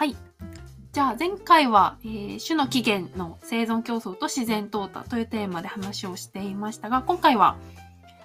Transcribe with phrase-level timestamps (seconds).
[0.00, 0.16] はい。
[0.92, 7.58] じゃあ前回は、えー種の起源の生存競争と自然淘汰というテーマで話をしていましたが、今回は、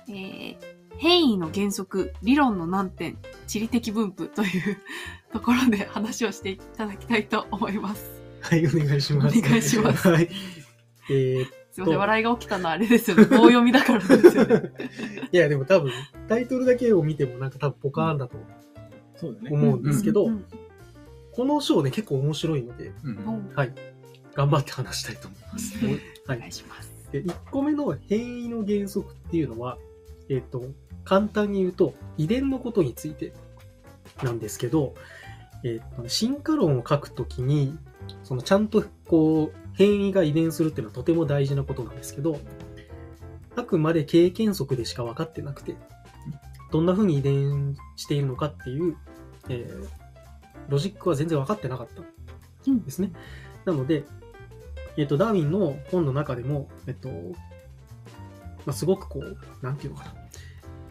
[0.07, 0.55] えー
[0.97, 3.17] 変異の原則、理論の難点、
[3.47, 4.77] 地理的分布という
[5.33, 8.09] ところで話をしていただきたいと思います。
[8.39, 9.37] はい、お願いします。
[9.37, 10.29] お願いしますはい。
[11.09, 13.25] えーすいません、笑いが起きたのはあれですよね。
[13.25, 14.71] 棒読みだからですよね。
[15.33, 15.91] いや、でも多分、
[16.29, 18.37] タイトルだけを見てもなんか多分ポカーンだと
[19.17, 19.49] そうだね。
[19.51, 20.45] 思うんですけど、うんうん
[21.35, 23.73] この章ね、結構面白いので、うんうんはい。
[24.35, 25.77] 頑張って話したいと思います。
[25.85, 26.91] はいお願いします。
[27.11, 29.77] で、1個目の変異の原則っていうのは、
[30.29, 30.63] えっ、と、
[31.03, 33.33] 簡単に言うと、遺伝のことについて
[34.23, 34.95] なんですけど、
[35.63, 37.77] えっ、と、進化論を書くときに、
[38.23, 42.39] そのちゃんとこう、変異が遺伝するっていうのはとても大事なことなんですけど、
[43.55, 45.75] あくまで経験則でしか分かってなくて、
[46.71, 48.95] どんな風に遺伝しているのかっていう、
[49.49, 50.04] えー
[50.69, 51.87] ロジックは全然分かってなかっ
[52.63, 53.11] たんですね。
[53.65, 54.05] なので、
[54.97, 60.15] えっ、と、ダーウィンの本の中でも、えっと、まあ、すごくこう、なんていうのかな。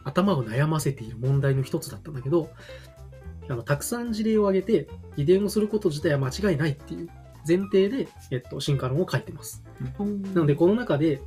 [0.05, 2.50] 頭を悩ませている問題の一つだったんだけど、
[3.48, 7.09] あの、たくさん事例を挙げて、遺伝をすること自体は間違いないっていう
[7.47, 9.64] 前提で、えっと、進化論を書いてます。
[9.98, 11.20] なので、この中で、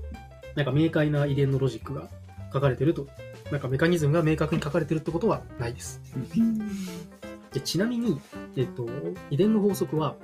[0.55, 2.09] なんか明快な遺伝のロジックが
[2.53, 3.07] 書かれてると、
[3.51, 6.01] なんかメカニズムが明確に書かれてるってことはないです。
[6.15, 7.16] うん
[7.57, 8.21] でちなみに、
[8.55, 8.87] えっと、
[9.31, 10.15] 遺伝の法則は、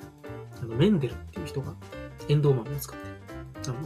[0.61, 1.73] あのメンデルっていう人が
[2.29, 3.77] エンドウ豆を使って、あの、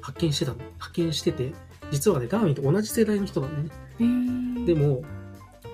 [0.00, 1.52] 発見してたの、発見してて、
[1.90, 4.64] 実はね、ダーウィンと同じ世代の人なんだよね。
[4.66, 5.02] でも、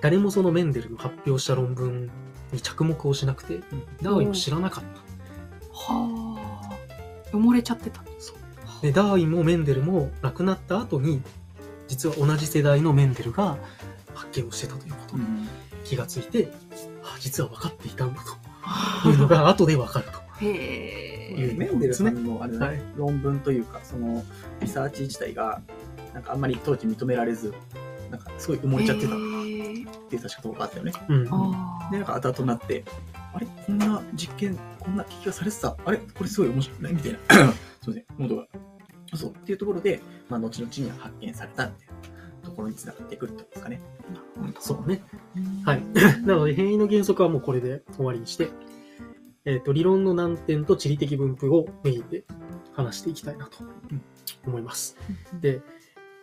[0.01, 2.09] 誰もそのメンデルの発表した論文
[2.51, 3.59] に着目をしなくて、
[4.01, 5.93] ダーウィンは知らなかった。
[5.93, 6.73] は
[7.31, 7.31] あ。
[7.31, 8.03] 埋もれちゃってた。
[8.81, 11.21] で、ダーウィンもメンデルも亡くなった後に、
[11.87, 13.59] 実は同じ世代のメンデルが
[14.15, 15.23] 発見をしてたということに
[15.83, 16.51] 気がついて、
[17.15, 18.21] あ実は分かっていたんだ
[19.03, 20.45] と いうのが後で分かると。
[20.45, 20.47] へ
[21.31, 21.33] え。
[21.35, 24.23] いうメンデルさんのあれだね、はい論文というか、その
[24.61, 25.61] リサーチ自体が、
[26.13, 27.53] なんかあんまり当時認められず、
[28.11, 30.93] なんかすごい埋もれちゃってたっていう確かとこがあったよね。
[31.09, 31.27] うん。
[31.31, 32.83] あで、なんか後々になって、
[33.33, 33.47] あれ？
[33.65, 35.97] こんな実験、こんな研究がされてた、あれ？
[35.97, 36.93] これすごい面白くない？
[36.93, 37.19] みたいな。
[37.81, 38.47] そうですね、モードが。
[39.15, 41.93] そう、っていうところで、まあ、後々には発見されたみたいな
[42.43, 43.81] ところにつながってくるってことですかね。
[44.59, 45.01] そうね。
[45.35, 45.83] ーはい。
[46.25, 48.49] なので、変異の原則はもうこれで終わりにして、
[49.45, 52.23] えっ、と、理論の難点と地理的分布をメインで
[52.73, 53.57] 話していきたいなと
[54.45, 54.97] 思います。
[55.41, 55.61] で、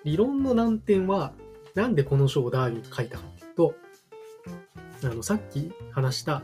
[0.05, 1.35] 理論の難点は、
[1.75, 3.75] なんでこの章をダーウィンが書いたかっていうと、
[5.05, 6.43] あの、さっき話した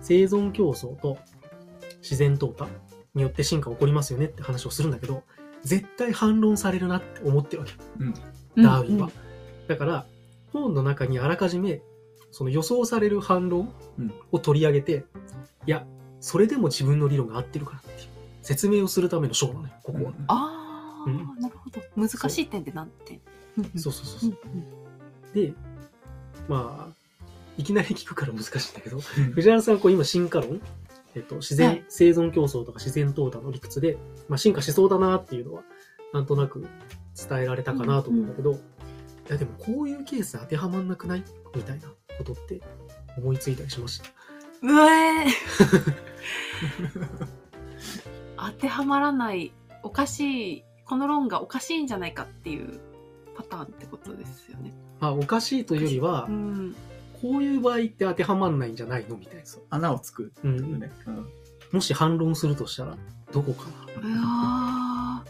[0.00, 1.18] 生存競争と
[2.00, 2.68] 自然淘汰
[3.14, 5.22] によって進化起こりますよねって話をするんだけど、
[5.62, 7.74] 絶対反論されるなって思ってるわけ。
[8.56, 9.10] ダーウィンは。
[9.68, 10.06] だから、
[10.52, 11.80] 本の中にあらかじめ、
[12.30, 15.04] その予想される反論うんを取り上げて、
[15.66, 15.86] いや、
[16.20, 18.08] それでも自分の理論が合ってるからっていう
[18.42, 20.12] 説明をするための章なのよ、ここは。
[20.28, 21.80] ああ、うんなるほど。
[21.96, 23.20] 難しい点でなんて。
[23.76, 24.36] そうそうそうそう。
[25.34, 25.52] で、
[26.48, 27.06] まあ、
[27.58, 30.60] いきなり聞くから難しいんだけど、藤原さん、こう今進化論、
[31.14, 33.96] えっと、自然、はい生存競争とか自然淘汰の理屈で、
[34.28, 35.62] まあ、進化しそうだなっていうのは、
[36.12, 36.66] なんとなく
[37.16, 38.56] 伝えられたかなと思うんだけど、い
[39.28, 41.24] や、でもこういうケース当てはまんなくない？
[41.54, 41.88] みたいな
[42.18, 42.60] ことって
[43.16, 44.08] 思いついたりしました。
[44.62, 45.28] うえー
[48.38, 52.80] 当てはまらない、おかしい、この論がおかしいんじゃないかっていう
[53.34, 54.72] パターンってことですよね。
[55.00, 56.76] まあ、おかしいというよりはう、ん。
[57.22, 59.16] こういう場合って当てはまんないんじゃないの？
[59.16, 59.42] みたいな。
[59.70, 60.92] 穴をつくってうんいうね。
[61.06, 61.26] うん
[61.72, 62.96] もし反論するとしたら、
[63.32, 63.64] どこか
[64.00, 64.06] な？
[64.08, 65.24] うわ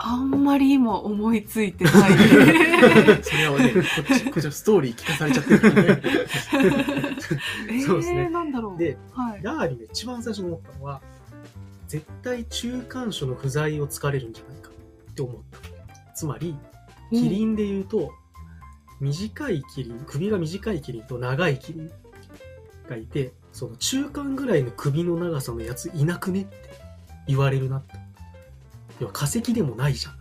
[0.00, 1.94] あんまり今思いついてない。
[3.22, 6.02] それはね、こっち、こっちのストーリー聞かされちゃってるからね。
[7.68, 8.78] え そうですねー、なんだろう。
[8.78, 9.42] で、はい。
[9.42, 11.00] ダーリンが一番最初に思ったのは、
[11.88, 15.58] 絶対中間種の不在を突かれるんじゃないかって思った。
[16.14, 16.56] つまり、
[17.10, 18.12] キリンで言うと、
[19.00, 21.90] 短いキリン、首が短いキリンと長いキリン
[22.88, 26.56] がいて、その中間ぐらいの首の長さのやついなくねって
[27.26, 28.07] 言われるなって。
[29.00, 30.18] 要は化石でもないじゃん。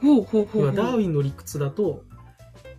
[0.00, 0.60] ほうほうほ。
[0.60, 2.04] 要はダーウィンの理屈だと、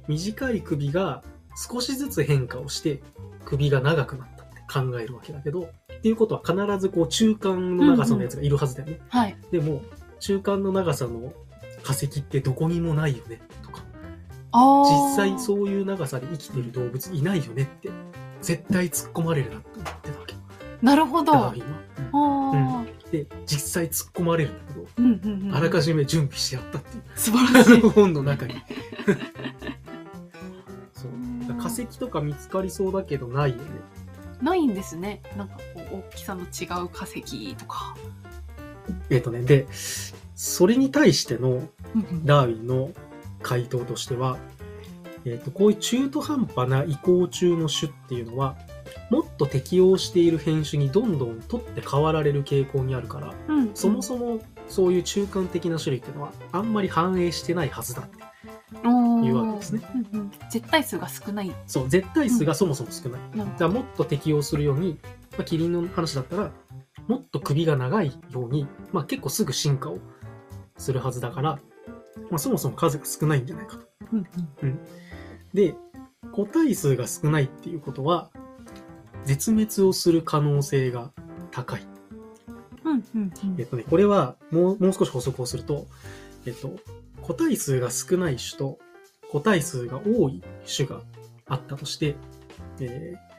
[0.08, 1.24] 短い首が
[1.56, 3.02] 少しずつ変化をして、
[3.46, 9.00] 首が長くなったって考えるわけだけど、っていうことは必ずこう中間の長さのやつがいるはずだよね。
[9.10, 9.38] はい。
[9.52, 9.82] でも、
[10.20, 11.34] 中間の長さの
[11.84, 13.84] 化石ってどこにもないよね、とか。
[14.52, 15.12] ああ。
[15.12, 17.92] 実際そういう長さで生きてる動物いないよねって、
[18.42, 20.36] 絶対突っ込まれるなって思ってたわけ。
[20.82, 21.34] なるほど。
[21.34, 22.80] あダーウィンは。
[22.80, 23.01] あ。
[23.12, 25.56] で、実際突っ込まれるんだけど、うんうんうん。
[25.56, 27.04] あらかじめ準備してやったっていう。
[27.16, 27.82] 素晴らしい。
[27.82, 28.56] 本の中に。
[30.94, 31.12] そう。
[31.48, 33.64] だ化石とか見つかりそうだけどないよね。
[34.42, 35.22] ないんですね。
[35.38, 37.96] なんかこう、大きさの違う化石とか。
[39.10, 39.68] えっ、とね、で、
[40.36, 41.68] それに対しての
[42.24, 42.92] ダーウィンの
[43.42, 44.38] 回答としては、
[45.26, 48.56] えっ、と、こういう中途半端な移行中の種っていうのは、
[49.10, 58.88] もっと適応している変種にどんどん取って代わられる傾向にあるから、うんそもそもそういう中間的な種類っていうのはあんまり反映してないはずだって。
[58.88, 59.82] もいうわけですね。
[60.14, 61.52] うんうん絶対数が少ない。
[61.68, 63.22] そう、絶対数がそもそも少ない。
[63.36, 65.00] なるだもっと適応するように、
[65.32, 66.52] まあ、キリンの話だったら、
[67.08, 70.00] もっと首が長いように、まあ、結構すぐ進化を
[70.78, 71.60] するはずだから、
[72.30, 73.88] まあ、そもそも数が少ないんじゃないかと。
[74.14, 74.28] うん
[74.64, 74.80] うん
[75.54, 75.76] で、
[76.32, 78.32] 個体数が少ないっていうことは、
[79.26, 81.12] 絶滅をする可能性が
[81.52, 81.82] 高い。
[82.84, 85.88] うんうんうんえっとね、これはもう、もう少し補足をすると、
[86.46, 86.76] えっと、
[87.22, 88.80] 個体数が少ない種と
[89.32, 91.02] 個体数が多い種が
[91.48, 92.16] あったとして、
[92.80, 93.32] えー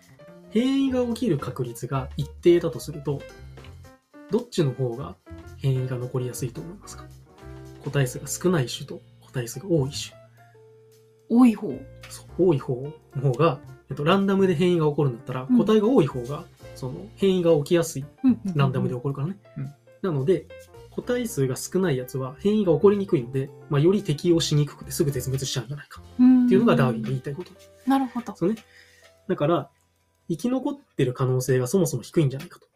[0.54, 3.22] 変異が起きる確率が一定だとすると、
[4.30, 5.16] どっちの方が
[5.56, 7.06] 変異が残りやすいと思いますか？
[7.82, 10.14] 個体数が少ない種と個体数が多い種。
[11.30, 11.68] 多い方。
[12.10, 13.60] そう多い方の方が、
[13.92, 16.44] えっと、ランダムで変異が起こるんだったら、うん個体が多い方が、
[16.74, 18.04] その変異が起きやすい
[18.54, 19.36] ランダムで起こるからね。
[19.58, 20.46] うんなので、
[20.90, 27.52] 個体数が少ないやつは変異が起こりにくいので、まあ、より適応しにくくてすぐ絶滅しちゃうんじゃないかっうんていうのがダーウィンが言いたいこと。
[27.86, 28.34] なるほど。
[28.34, 28.56] そうね。
[29.28, 29.70] だから、
[30.28, 32.66] 生き残ってる可能性がそもそも低いんじゃないかと。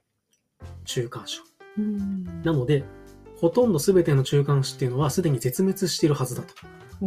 [0.85, 1.45] 中間種は。
[1.79, 2.85] うんなので、
[3.41, 7.05] ほとんど全ての中間種っていうのはすでに絶滅しているはずだと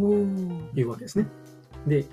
[0.75, 1.27] いうわけですね。
[1.87, 2.05] で、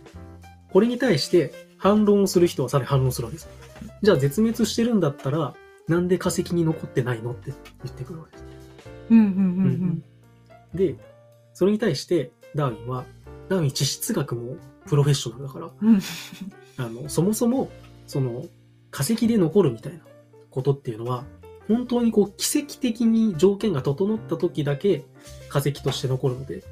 [0.71, 3.49] これに対して反論をする人はさらに反論するわけです。
[4.03, 5.55] じゃあ絶滅してるんだったら、
[5.89, 7.53] なんで化石に残ってないのって
[7.85, 8.45] 言ってくるわけです。
[9.11, 10.05] うんうんうん
[10.75, 10.97] で、
[11.55, 13.05] それに対してダーウィンは、
[13.49, 14.57] ダーウィン地質学も
[14.87, 15.71] プロフェッショナルだから、
[16.85, 17.71] あの、そもそも、
[18.07, 18.45] その、
[18.91, 20.01] 化石で残るみたいな
[20.51, 21.25] ことっていうのは、
[21.69, 25.05] 本当にこう、奇跡的に条件が整った時だけ
[25.49, 26.63] 化石として残るので、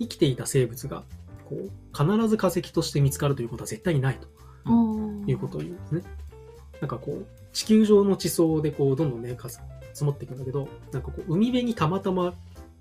[0.00, 1.04] 生きていた生物が、
[1.48, 4.28] こう、必ず化石として見つかるということは絶対にないと
[5.26, 6.02] いうことを言うんですね。
[6.80, 9.62] なんかこう、地球上の地層でこう、どんどんね、か積
[10.04, 12.34] もっていくんだけど、なんかこう、海辺にたまたま、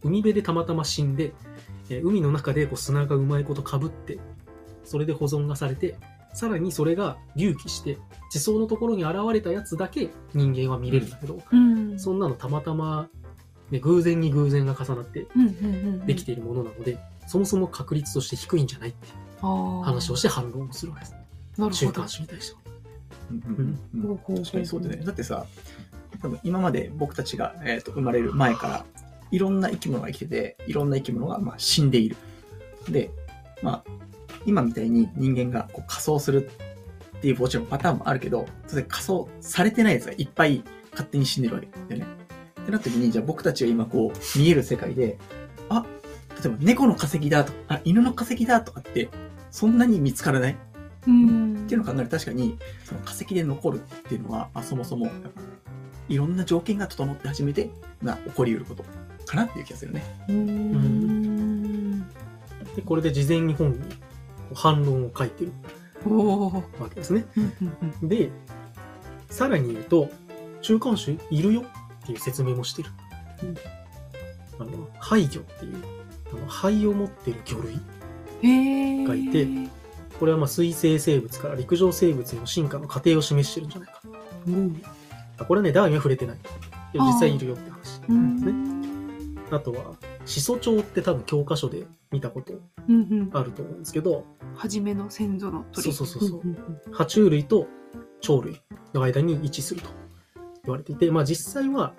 [0.03, 1.33] 海辺でたまたま死んで、
[1.89, 4.19] えー海の中でこう砂がうまいこと被って、
[4.83, 5.95] それで保存がされて、
[6.33, 7.97] さらにそれが隆起して、
[8.29, 13.09] 地層のところに現れたやつだけ人間は見れるんだけど、うんそんなのたまたま、
[13.69, 15.27] ね、偶然に偶然が重なって
[16.05, 16.97] できているものなので、
[17.27, 21.15] そもそも確率として低いんじゃないっていう話をして反論をするわけです。
[21.57, 22.61] 中なるほど間種に対しては。
[23.31, 25.05] うんうんうんほうほうほう確かにそうでね。
[25.05, 25.45] だってさ、
[26.21, 28.85] 多分今まで僕たちが、えー、と生まれる前から、
[29.31, 32.17] いろんな生き物が生きてて、いろんな生き物がまあ死んでいる。
[32.89, 33.11] で、
[33.61, 33.91] まあ、
[34.45, 36.49] 今みたいに人間がこう仮装する
[37.17, 42.21] っていうもちろんパターンもあるけど、それ仮装されてないやつがいっぱい勝手に死んでるわけだよね。
[42.61, 45.17] ってなった時に、じゃあ僕たちが今こう見える世界で、
[45.69, 45.85] あ、
[46.43, 49.09] 例えば猫の化石だとか、あ、犬の化石だとかって、
[49.49, 50.57] そんなに見つからない
[51.07, 55.09] うんっていうのを考えると確かにその化石で残るっていうのは、まあ、そもそも
[56.09, 57.69] いろんな条件が整って初めて、
[58.01, 58.83] まあ、起こりうること
[59.25, 60.03] かなっていう気がするね。
[60.29, 62.01] うん
[62.75, 63.79] で、これで事前に本に
[64.53, 65.51] 反論を書いてる
[66.79, 67.25] わけですね。
[68.03, 68.29] で、
[69.29, 70.09] さらに言うと、
[70.61, 71.63] 中間種いるよ
[72.03, 72.89] っていう説明もしてる。
[73.43, 73.55] うん
[74.59, 75.75] あの、廃魚っていう、
[76.33, 77.79] あの肺を持ってる魚類。
[78.43, 79.47] がいて
[80.21, 84.01] これはまあ水生生物から陸上生物への進化の過程を示してるんじゃないか。
[84.45, 84.79] うん。
[85.39, 86.37] あこれはね、ダーウィンは触れてない。
[86.93, 88.01] 実際いるよって話。
[88.07, 89.37] うん。
[89.49, 92.53] あとは、始祖鳥って多分教科書で見たこと
[92.87, 93.29] うんうん。
[93.33, 94.23] あると思うんですけど、
[94.53, 95.91] 初めの先祖の鳥。
[95.91, 96.47] そうそうそうそう。
[96.47, 96.57] んんん。
[96.91, 97.65] 爬虫類と
[98.21, 98.61] 鳥類
[98.93, 99.89] の間に位置すると
[100.65, 101.95] 言われていて、まあ実際は、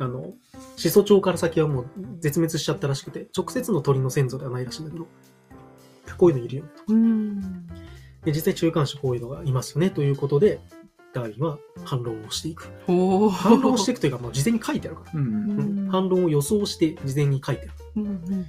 [0.00, 0.32] あの、
[0.74, 1.86] 始祖鳥から先はもう
[2.18, 5.06] 絶滅しちゃったらしくて、直接の鳥の先祖ではないらしいんだけど、
[6.20, 6.92] こういうのいるよねと。
[6.92, 7.40] うん
[8.24, 10.60] で、実際中間種こういうのがいますよねということで、
[11.14, 12.68] ダーウィンは反論をしていく。
[12.86, 15.18] 反論をしていくというか、もう事前に書いてあるから。
[15.18, 17.72] うんうん反論を予想して事前に書いてある。
[17.96, 18.46] うんうん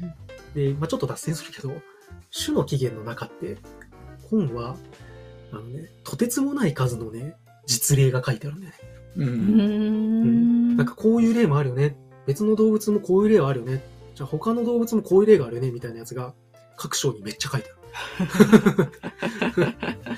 [0.53, 1.73] で、まあちょっと脱線するけど、
[2.29, 3.57] 種の起源の中って、
[4.29, 4.75] 本は、
[5.53, 8.79] あのね、とてつもない数のね、実例が書いてあるんだよね。
[9.15, 11.95] ううんんなんかこういう例もあるよね。
[12.27, 13.81] 別の動物もこういう例はあるよね。
[14.13, 16.33] じゃあ他の動物もこういう例があるよね、みたいなやつが
[16.81, 17.79] 各章にめっちゃ書いてある。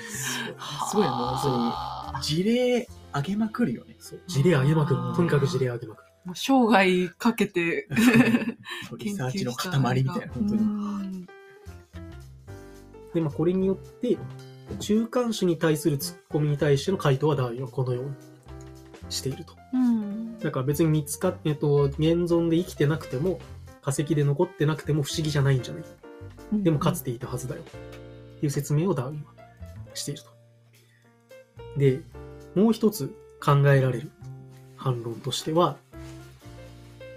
[0.00, 3.96] すごいね、もう本当に 事例上げまくるよね。
[3.98, 4.20] そう。
[4.26, 6.08] 事例あげまくるとにかく事例あげまくる。
[6.24, 7.86] もう生涯かけて
[8.96, 10.62] リサーチの塊みたいな、本当に。
[11.18, 11.26] に
[13.12, 14.16] で、まあこれによって、
[14.80, 18.12] 中間種に対するツッコミに対しての回答はダーウィンはこのように
[19.10, 19.54] していると。
[19.74, 20.38] うん。
[20.38, 23.38] だから別に見つかっえっと、現存で生きてなくても、
[23.82, 25.84] 化石で残ってなくても不思議じゃないんじゃない
[26.52, 27.62] でもかつていたはずだよ。
[27.62, 29.32] っていう説明をダーウィンは
[29.94, 30.30] していると。
[31.76, 32.00] で、
[32.54, 34.10] もう一つ考えられる
[34.76, 35.76] 反論としては、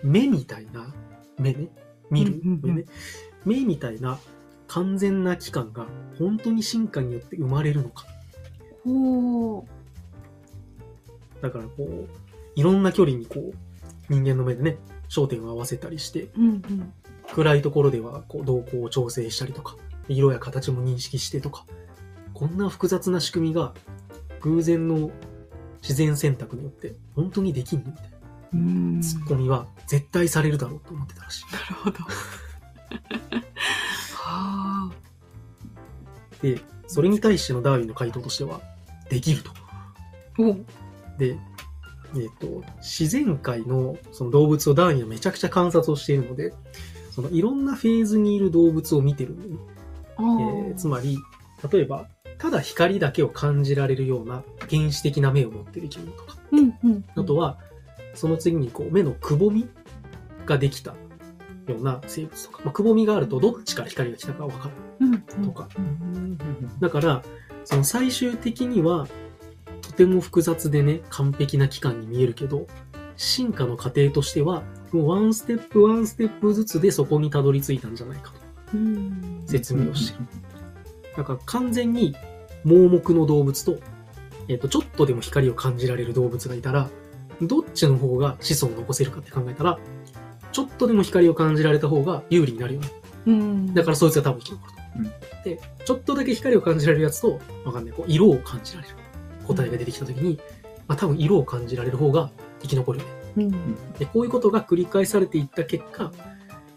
[0.03, 0.93] 目みたいな、
[1.37, 1.67] 目ね、
[2.09, 2.85] 見る目ね、
[3.45, 4.19] 目みたいな
[4.67, 5.85] 完全な器官が
[6.17, 8.05] 本当に進化によって生まれるのか。
[8.83, 11.41] ほう。
[11.41, 12.07] だからこう、
[12.55, 13.53] いろんな距離にこう、
[14.09, 14.77] 人間の目でね、
[15.09, 16.93] 焦点を合わせたりして、うんうん。
[17.37, 19.75] 暗いところではこう動向を調整したりとか、
[20.07, 21.67] 色や形も認識してとか、
[22.33, 23.75] こんな複雑な仕組みが
[24.41, 25.11] 偶然の
[25.83, 28.17] 自然選択によって本当にできんのみたいな
[28.53, 31.45] うんツッコミは絶対されるだろうと思ってたらしい。
[31.53, 31.97] なるほど。
[34.15, 34.91] はあ。
[36.41, 38.61] で、それに対してのダーウィンの回答としては、
[39.09, 39.51] できると。
[40.39, 40.55] お
[41.19, 41.37] で、
[42.15, 46.51] えっ、と、自然界のその動物をダーウィンはめちゃくちゃ観察をしているので、
[47.17, 49.45] そのいろんなフェーズにいる動物を見てるね、
[50.17, 51.17] あえーつまり、
[51.71, 52.07] 例えば、
[52.37, 57.05] ただ光だけを感じられるような原始的な目を持ってる生き物とか、うんうん。
[57.15, 57.57] あとは、
[58.13, 59.67] その次にこう目のくぼみ
[60.45, 60.91] ができた
[61.65, 64.69] ような生物とか、まあ、くぼみがあるとどっちから光が来たかわか
[64.99, 65.69] るとか。
[65.75, 66.37] うん
[66.79, 67.23] だから、
[67.65, 69.07] その最終的には、
[69.81, 72.67] とても複雑でね、完璧な期間に見えるけど、
[73.15, 78.39] 進化の過程としては、もうワンステップワンステップずつでそこにたどり着いたんじゃないかと。
[78.73, 80.19] うん説明をして
[81.15, 82.15] だから完全に
[82.63, 83.77] 盲目の動物と、
[84.47, 86.89] えっ、と、ちょっとでも光を感じられる動物がいたら、
[87.41, 89.79] どっちの方が子孫を残せるかって考えたら、
[90.51, 92.91] ちょっとでも光を感じられた方が有利になるよね。
[93.25, 93.73] うん。
[93.73, 94.77] だからそいつが多分生き残ると。
[94.99, 95.11] うん
[95.43, 98.95] で、ちょっとだけ光を感じられるやつと、わかんない、こう、色を感じられる
[99.45, 100.39] 答えが出てきたときに、
[100.87, 102.29] まあ多分色を感じられる方が
[102.61, 103.11] 生き残るよね。
[103.43, 103.75] うん。
[103.93, 106.11] で、こういうことが繰り返されていった結果、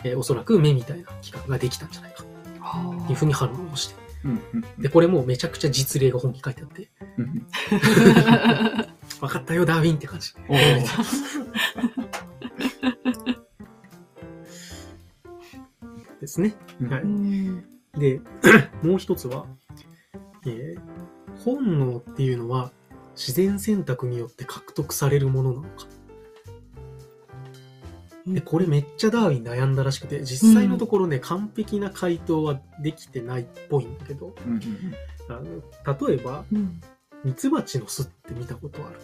[0.04, 2.24] えーおそらく目みたいな器官ができたんじゃないか
[2.60, 3.94] はというふうに反論をして。
[4.24, 8.86] うんうんで、これもめちゃくちゃ実例が本に書いてあって、うんあ。
[9.20, 10.34] 分かったよ、ダーウィンって感じ。
[16.20, 16.54] ですね。
[16.88, 17.64] はううん
[17.96, 18.00] い。
[18.00, 18.20] で、
[18.82, 19.46] もう一つは、
[20.46, 21.00] えー
[21.44, 22.70] 本能っていうのは
[23.16, 25.86] 自然選択によって獲得されるものなのか。
[28.26, 34.62] で、これめっちゃダーウィン悩んだらしくて、実際のところね、完璧な回答はできてないっぽいんだけど、うんうん
[35.28, 36.80] あの例えば、うん
[37.22, 38.96] ミツバチの巣って見たことある？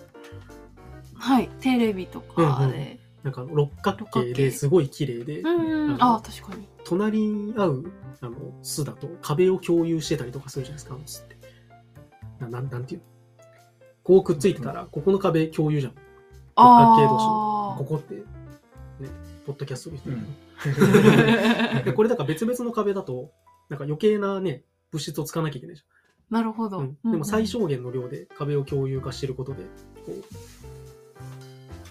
[1.17, 1.49] はい。
[1.61, 2.99] テレビとかで。
[3.23, 5.97] なんか六角形形ですごい綺麗で、うん。
[6.01, 6.67] あ確かに。
[6.85, 7.93] 隣に合う
[8.23, 11.37] あの巣だと壁を共有してたりとかするじゃないですか、あの巣って。
[12.41, 13.01] ななんなんていう？
[13.01, 13.07] の
[14.03, 15.93] こうくっついてたら、ここの壁共有じゃん。
[16.55, 17.75] 角形同士の。
[17.75, 18.15] あここって、
[19.01, 19.09] ね、
[19.47, 20.17] ポッドキャストうん
[21.79, 23.31] るでこれだから別々の壁だと、
[23.69, 25.83] なんか余計なね、物質を使わなきゃいけないじ
[26.31, 26.79] なるほど。
[26.79, 26.97] ゃん。
[27.05, 29.63] うん、でも最小限の量で壁を共有化してることで、
[30.05, 30.13] こ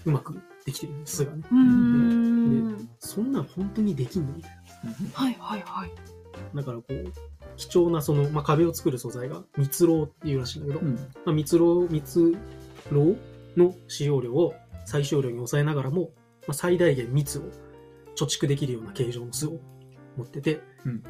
[0.06, 1.42] う、うまくできてるんです、巣がね。
[1.50, 2.88] うーん。
[2.98, 4.52] そんなん本当にできんのみたい
[5.12, 5.90] はいはいはい。
[6.54, 6.62] な。
[6.62, 7.12] だからこう、
[7.56, 12.32] 貴重なその、まあ、壁を作る素材が蜜蝋っていうらしいんだけど、うんまあ、蜜蝋、蜜
[12.90, 13.16] 蝋
[13.56, 16.10] の使用量を最小量に抑えながらも、
[16.46, 17.42] まあ、最大限蜜を
[18.16, 19.60] 貯蓄できるような形状の巣を
[20.16, 20.60] 持ってて、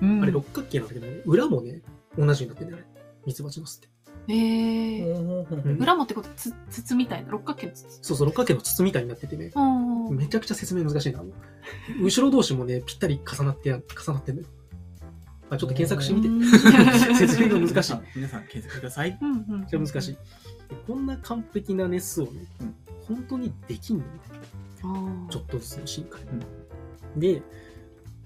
[0.01, 1.83] うんあれ六角形なんだけどね、裏もね、
[2.19, 2.87] 同じになってんだよね。
[3.27, 3.89] 蜜蜂の巣って。
[4.29, 5.15] えー。
[5.15, 7.31] うん裏もってことつ筒みたいな？
[7.31, 7.99] 六角形の筒？
[8.03, 10.17] そうそう、六角形の筒みたいになっててね、うん。
[10.17, 11.23] めちゃくちゃ説明難しいな。
[12.01, 14.49] 後ろ同士もね、ぴったり重なってや、重なってんのよ。
[15.51, 16.47] あ、ちょっと検索してみて。
[17.15, 17.97] 説明が難しい。
[18.17, 19.17] 皆さん検索ください。
[19.21, 19.61] うんうん。
[19.61, 20.17] めっちゃ難しい。
[20.87, 22.75] こんな完璧な熱数をね、うん
[23.07, 24.39] 本当にできんのみたいな。
[25.31, 26.19] ちょっとずつの進化
[27.17, 27.35] で。
[27.35, 27.43] で、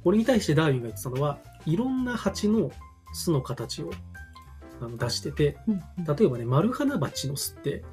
[0.02, 2.70] これに対してダーウィンが言ってたのは、いろんな蜂の
[3.12, 3.90] 巣の形を
[4.80, 7.84] あの出してて、うん例えばね、丸花鉢の巣って、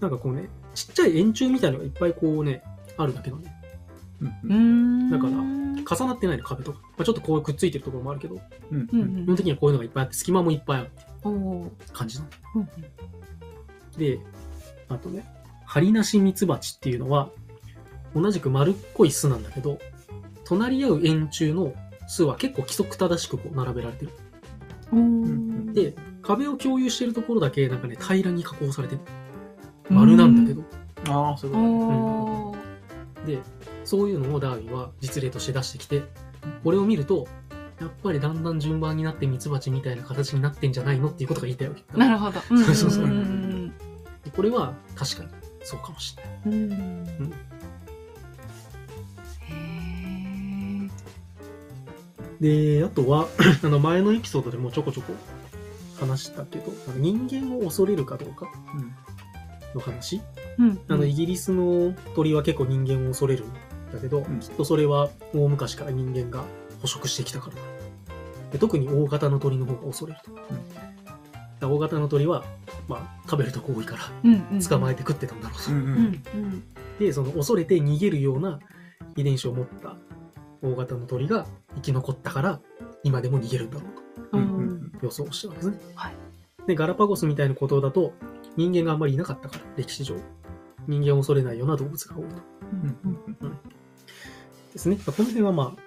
[0.00, 2.62] なんかこうね、ちっちゃい円柱みたいなのがいっぱいこうね、
[2.96, 3.54] あるだけどね、
[4.20, 5.10] うんうーん。
[5.10, 6.78] だからら、重なってないの壁とか。
[6.82, 8.40] まあ、ちょっとこうくっついてるところもあるけど、
[8.70, 10.90] うんうんうん基本的にはこういうのがいっぱいあって、隙間もいっぱいある
[11.24, 12.30] おー感じなの。
[12.56, 12.68] うん
[13.98, 14.18] で、
[14.88, 15.24] あとね、
[15.64, 17.30] 針なしミツバチっていうのは、
[18.14, 19.78] 同じく丸っこい巣なんだけど、
[20.44, 21.74] 隣り合う円柱の
[22.06, 24.12] 巣は結構規則正しくこう並べられてる。
[24.92, 25.72] うん。
[25.72, 29.00] で、壁を共有してるところだけなんかね、平らに加工されてる。
[29.90, 30.62] 丸なんだけど。
[31.08, 33.38] ああ、そういうこおーで、
[33.84, 36.02] そういうのをダーウィンは実例として出してきて、
[36.62, 37.26] これを見ると、
[37.80, 41.98] やっぱりだんだん順番になってミツバチみたいな形になってんじゃないのっていうことが言いたいわけ。
[41.98, 42.40] なるほど。
[42.64, 43.10] そうそうそうん
[43.66, 43.74] ん
[44.34, 45.30] これは確かに
[45.62, 46.60] そうかもしれない。
[46.60, 47.32] うん
[52.44, 53.26] で、あとは、
[53.64, 55.14] あの前のエピソードでもちょこちょこ
[55.98, 58.50] 話したけど、あの人間を恐れるかどうか
[59.74, 60.20] の話。
[60.58, 60.78] うん。
[60.88, 63.52] あのイギリスの鳥は結構人間を恐れるん
[63.94, 64.40] だけど、ん。
[64.40, 66.44] きっとそれは大昔から人間が
[66.82, 67.62] 捕食してきたからだ。
[68.52, 70.30] で特に大型の鳥の方が恐れると。
[70.34, 70.46] だか
[71.62, 72.44] ら大型の鳥は、
[72.88, 74.60] まあ、食べるとこ多いからうんうん。
[74.60, 75.70] 捕まえて食ってたんだろうと。
[75.70, 76.62] うんうんうん。
[76.98, 78.60] で、その恐れて逃げるような
[79.16, 79.96] 遺伝子を持った
[80.64, 82.60] 大型の鳥が生き残ったから、
[83.02, 85.78] 今でも逃げるんだろうとううんん予想したわけですね。
[85.94, 86.14] はい
[86.66, 88.14] で、ガラパゴスみたいなことだと、
[88.56, 90.16] 人間があんまりいなかったから、歴史上。
[90.88, 92.36] 人間を恐れないような動物が多いと。
[92.72, 93.58] うんうん
[94.72, 94.96] ですね。
[94.96, 95.82] この辺はまあ、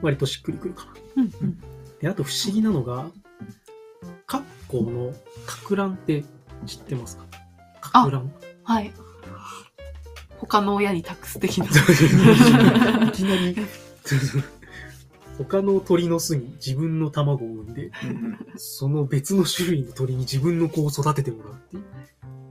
[0.00, 1.22] 割としっくりくるかな。
[1.22, 1.58] うんうん
[2.00, 3.10] で、あと不思議なのが、
[4.26, 5.12] カッコウの
[5.44, 6.24] か乱って
[6.64, 7.18] 知ってます
[7.82, 8.02] か？
[8.02, 8.32] か乱。
[8.64, 8.92] はい。
[10.38, 11.66] 他の親に託す的な。
[11.66, 13.56] いきなり、
[15.38, 17.92] 他の鳥の巣に自分の卵を産んで、
[18.56, 21.84] その別の種類の鳥に自分の子を育ててもらうっていう。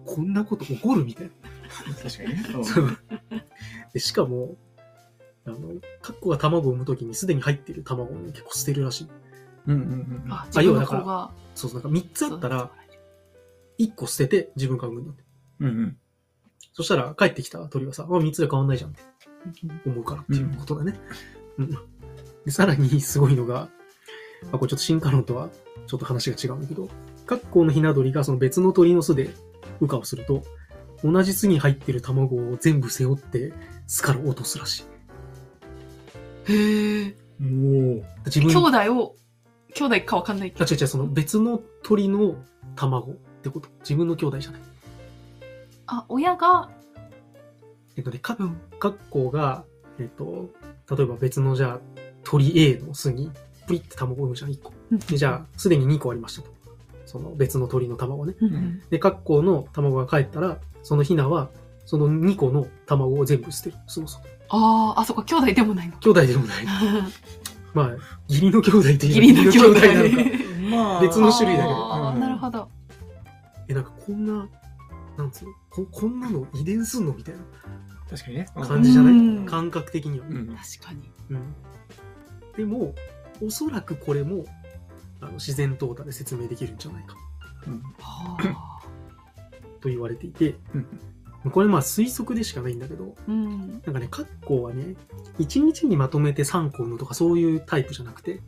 [0.05, 1.31] こんなこと起こるみたいな。
[1.95, 2.43] 確かにね。
[2.63, 2.97] そう
[3.93, 4.55] でしかも、
[5.45, 5.57] あの、
[6.01, 9.07] カッコが卵を産むときにすでに入っている卵をね、結構捨てるらしい。
[9.67, 9.79] うんうん
[10.25, 11.31] うんあ、要はが。
[11.55, 12.71] そうそう、なんか3つあったら、
[13.79, 15.23] 1個捨てて自分が産むんだって。
[15.61, 15.97] うんうん
[16.73, 18.99] そしたら帰ってきた鳥はさ、あ、3つで変わんないじゃんって
[19.85, 20.99] 思うからっていうことだね。
[21.39, 21.44] うん。
[22.45, 23.69] で、さらにすごいのが、
[24.51, 25.49] あ、これちょっと進化論とは
[25.87, 26.89] ちょっと話が違うんだけど、
[27.25, 29.31] カッコウのヒナ鳥がその別の鳥の巣で
[29.79, 30.43] 羽化をすると、
[31.03, 33.53] 同じ巣に入ってる卵を全部背負って
[33.87, 34.85] 巣から落とすらし
[36.47, 36.51] い。
[36.53, 37.15] へえ。
[37.41, 39.15] おー自分兄弟を、
[39.73, 40.73] 兄弟かわかんないけあ、ど。
[40.73, 42.35] 違う違う、その別の鳥の
[42.75, 43.69] 卵ってこと。
[43.81, 44.61] 自分の兄弟じゃない。
[45.87, 46.69] あ、親が、
[47.97, 48.37] えっとね、か、
[48.79, 49.65] カッコウが、
[49.99, 50.49] えっと、
[50.95, 51.79] 例えば別のじゃあ、
[52.23, 53.31] 鳥 A の巣に、
[53.67, 54.73] プリって卵を産むじゃん、1個。
[55.09, 56.53] で、じゃあ、すでに2個ありましたと。
[57.05, 58.35] その別の鳥の卵ね。
[58.89, 61.49] で、カッコウの卵が帰ったら、そのヒナは、
[61.85, 63.75] その2個の卵を全部捨てる。
[63.87, 64.21] そうそう。
[64.49, 65.97] ああ、あ、そっか、兄弟でもないの。
[65.97, 66.65] 兄弟でもない。
[67.73, 67.89] まあ、
[68.29, 70.45] 義理の兄弟という義理の兄弟なのか。
[70.71, 72.67] まあ別の種類だけどああ、なるほど。
[73.67, 74.47] え、なんかこんな、
[75.17, 75.51] なんつうの？
[75.69, 77.13] こ、こんなの遺伝すんの？
[77.13, 77.41] みたいな
[78.09, 78.47] 確かにね。
[78.55, 80.25] 感じじゃない、うん感覚的には。
[80.27, 81.09] うん確かに。
[81.29, 81.53] うん。
[82.57, 82.93] でも、
[83.45, 84.45] おそらくこれも、
[85.21, 87.15] あの自然淘汰で説明できるんじゃないか
[87.67, 88.79] うんはあ。
[89.81, 90.87] と言われていて、うん
[91.51, 93.71] これまあ推測でしかないんだけど、うん。
[93.71, 94.95] なんかね、カッコウはね、
[95.37, 98.41] 1日にまとめて3個産むとかそういうタイプじゃなくて、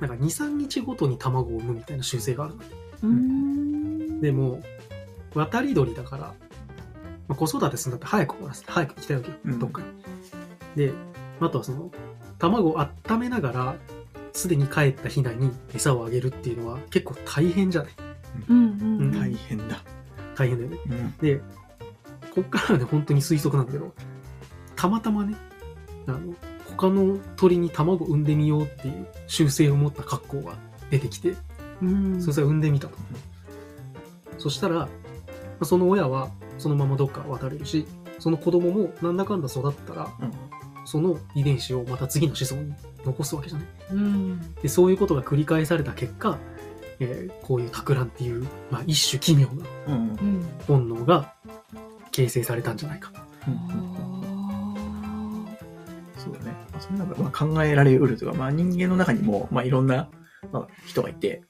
[0.00, 2.74] なんか2、3日ごとに卵を産むみたいな習性があるんだって。
[3.04, 4.20] うん。
[4.20, 4.60] でも、
[5.34, 6.34] 渡り鳥だから、
[7.32, 9.86] まあ、子育てするんだって早く終わらせて、早く行きたいわけよ、うんどっかに。
[10.76, 10.92] で、
[11.40, 11.90] あとはその、
[12.38, 13.76] 卵を温めながら、
[14.34, 17.92] すでに帰ったヒナに餌をあげるっていうのは結構大変じゃない？
[18.48, 19.12] うんうんうん。
[19.12, 19.82] 大変だ。
[20.34, 20.78] 大変だよね。
[20.90, 21.40] うんで、
[22.34, 23.94] こっからはね、本当に推測なんだけど、
[24.76, 25.36] たまたまね、
[26.06, 26.34] あの、
[26.76, 30.54] 他の鳥に卵を産んでみようっていう習性を持った格好が
[30.90, 31.34] 出てきて、
[31.82, 32.20] うん。
[32.20, 32.96] それさ産んでみたと。
[34.38, 34.88] そしたら、ま
[35.60, 36.30] あその親は
[36.62, 37.86] そのままどっか渡れるし、
[38.18, 40.32] その子供もなんだかんだ育ったら、うん
[40.84, 43.68] その遺伝子をまた次の子孫に残すわけじゃない？
[43.92, 44.54] うん。
[44.54, 46.38] で、そういうことが繰り返された結果、
[46.98, 50.44] えーこういう托卵っていう、まあ、一種奇妙なうんうん。
[50.66, 51.34] 本能が
[52.10, 53.12] 形成されたんじゃないか。
[56.18, 56.46] そうだね。
[56.72, 60.08] まあそんなのがまあ考えられうるというか、まあ人間の中にも、まあいろんな、
[60.50, 61.42] まあ、人がいて、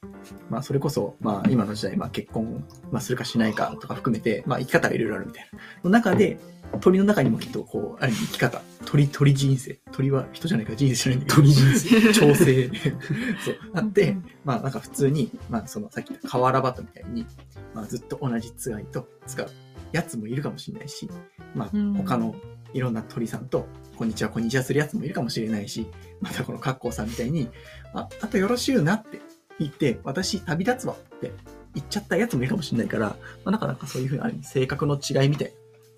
[0.49, 5.59] まあそれこそ、まあ今の時代、まあ結婚、まあするかしないかとか含めて、まあ生き方がいろいろあるみたいな。
[5.83, 6.37] の中で、
[6.79, 9.79] 鳥の中にもきっとこう、ある意味生き方、鳥、鳥人生。
[9.91, 11.47] 鳥は人じゃないから人生じゃないんだけど。
[11.47, 12.13] 鳥人生。
[12.13, 12.69] 調整。
[13.43, 13.57] そう。
[13.73, 17.25] あって、まあなんか普通に、まあそのさっき言った瓦バトみたいに、
[17.73, 19.49] まあずっと同じつがいと使う
[19.91, 21.09] やつもいるかもしれないし、
[21.55, 22.35] まあうん他の
[22.73, 25.87] いろんな鳥さんと、こんにちは、こんにちはするやつもいるかもしれないし、
[26.19, 27.49] またこのカッコウさんみたいに、
[27.93, 29.21] あ、あとよろしゅうなって
[29.59, 31.31] 言って、私旅立つわって
[31.75, 35.53] 言っちゃったやつもいるかもしれないから、まあなかなかそういうふうな性格の違いみたいな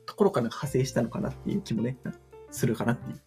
[0.05, 1.97] ところから派生したのかなっていう気もね、
[2.51, 3.19] するかなっていう。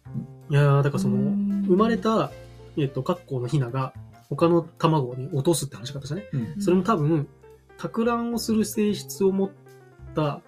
[0.51, 2.31] いやーだからその、うん生まれた、
[2.77, 3.93] えっ、と、カッコウのヒナが
[4.29, 6.25] 他の卵をね、落とすって話があったじゃね。
[6.33, 7.27] うんそれも多分、
[7.77, 9.49] 托卵をする性質を持っ
[10.15, 10.41] た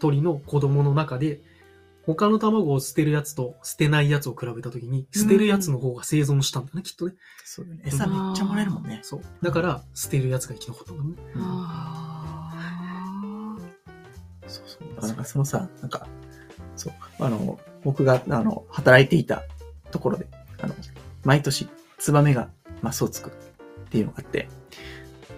[0.00, 1.40] 鳥の子供の中で、
[2.14, 7.14] 他の卵を捨てるやつと捨てないやつを比べたときに、捨てるやつの方が生存したんだね、きっとね。
[7.44, 7.82] そうだね。
[7.84, 9.00] 餌めっちゃもらえるもんね。
[9.02, 9.20] そう。
[9.42, 11.10] だから、捨てるやつが生き残ったんだね。
[11.36, 12.50] うんあ
[14.46, 14.88] そうそう。
[14.96, 16.08] だからなんかそのさ、なんか、
[16.76, 19.44] そう、あの、僕が、あの、働いていた
[19.92, 20.26] ところで、
[20.60, 20.74] あの、
[21.24, 21.68] 毎年、
[21.98, 22.50] ツバメが
[22.82, 23.34] マスを作る
[23.86, 24.48] っていうのがあって、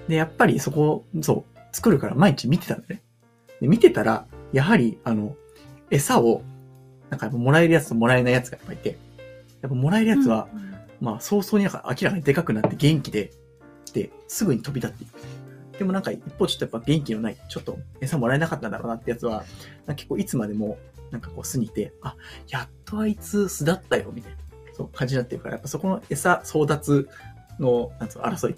[0.08, 3.02] で、やっぱりそこ、そう、作るから毎日見てたんだね。
[3.60, 5.36] で、見てたら、やはり、あの、
[5.90, 6.42] 餌を、
[7.12, 8.96] なんかやっぱもらえるやつともらえないやつがやっぱいて、
[9.60, 10.48] やっぱもらえるやつは、
[10.98, 13.32] まあ、早々になんか明らかにでかくなって元気で、
[13.92, 15.78] で、すぐに飛び立っていく。
[15.78, 19.44] でもなんか一方ちょっとやっぱ元気のない、ちょっと餌もらえなかったんだろうなってやつは、なん
[19.88, 20.78] か結構いつまでも、
[21.10, 22.16] なんかこう巣にいて、あ、
[22.48, 24.38] やっとあいつ巣だったよ、みたいな、
[24.72, 27.10] そう感じになってるから、やっぱそこの餌争奪
[27.58, 28.56] の、なんつうの、争い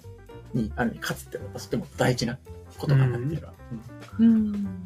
[0.53, 2.37] に、ある意味勝つってのはとても大事な
[2.77, 3.53] ことかなっていうのは。
[4.19, 4.85] うんうん。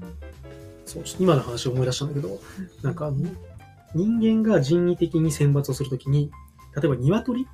[0.86, 2.40] そう、ちょっと今の話を思い出したんだけど、
[2.82, 3.18] なんかあの、
[3.96, 6.32] 人間が人為的に選抜をするときに、
[6.76, 7.48] 例えば鶏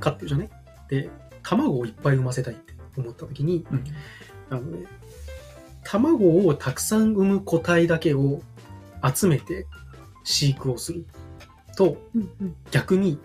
[0.00, 0.50] 飼ってるじゃね？
[0.88, 1.08] で、
[1.42, 3.84] 卵をいっぱい産ませたいって思ったときに、うん。
[4.50, 4.86] あのね、
[5.84, 8.42] 卵をたくさん産む個体だけを
[9.02, 9.66] 集めて
[10.24, 11.06] 飼育をする
[11.76, 12.56] と、うんうん。
[12.70, 13.18] 逆に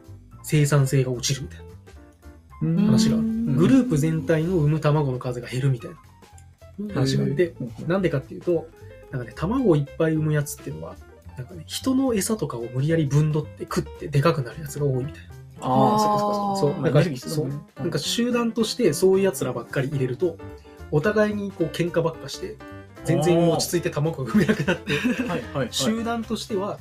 [0.43, 1.65] 生産性が落ちるみたいな。
[2.62, 2.86] うん。
[2.86, 3.26] 話がある。
[3.26, 3.56] うん。
[3.56, 5.91] グループ全体の産む卵の数が減るみたい
[6.80, 7.88] な話があって、うん。
[7.88, 8.67] なんでかっていうと、
[9.10, 10.95] なんかね、卵をいっぱい産むやつっていうのは、
[11.41, 15.30] なんかね、人の餌とかを無理やり分取って食ってでかくなるやつが多いみたいな。
[15.62, 17.47] ああ、そっかそっかそう、なんかそう
[17.82, 20.38] なんか集団としてそういう奴らばっかり入れると、
[20.91, 22.58] お互いにこう喧嘩ばっかして、
[23.06, 25.67] 全然落ち着いて卵が産めなくなって、 はいはいはい。
[25.71, 26.80] 集団としては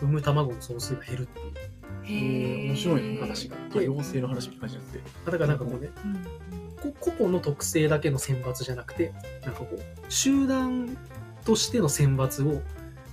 [0.00, 1.46] 産む卵の総数が減るっていう。
[2.04, 3.56] へえ面白いね話が。
[3.72, 5.00] 多様性の話って感じになって。
[5.24, 10.96] だからなんかこうね、うんこ個々の特性だけの選抜じゃなくて、なんかこう、集団
[11.44, 12.62] としての選抜を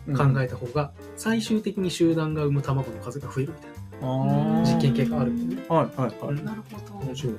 [0.07, 3.69] 考えた方が、最終的に集団が産む卵の数が増えるみたい
[4.01, 5.31] あー実験結果ある
[5.69, 6.43] はいはいはい。
[6.43, 7.15] なるほど面。
[7.15, 7.35] 白い。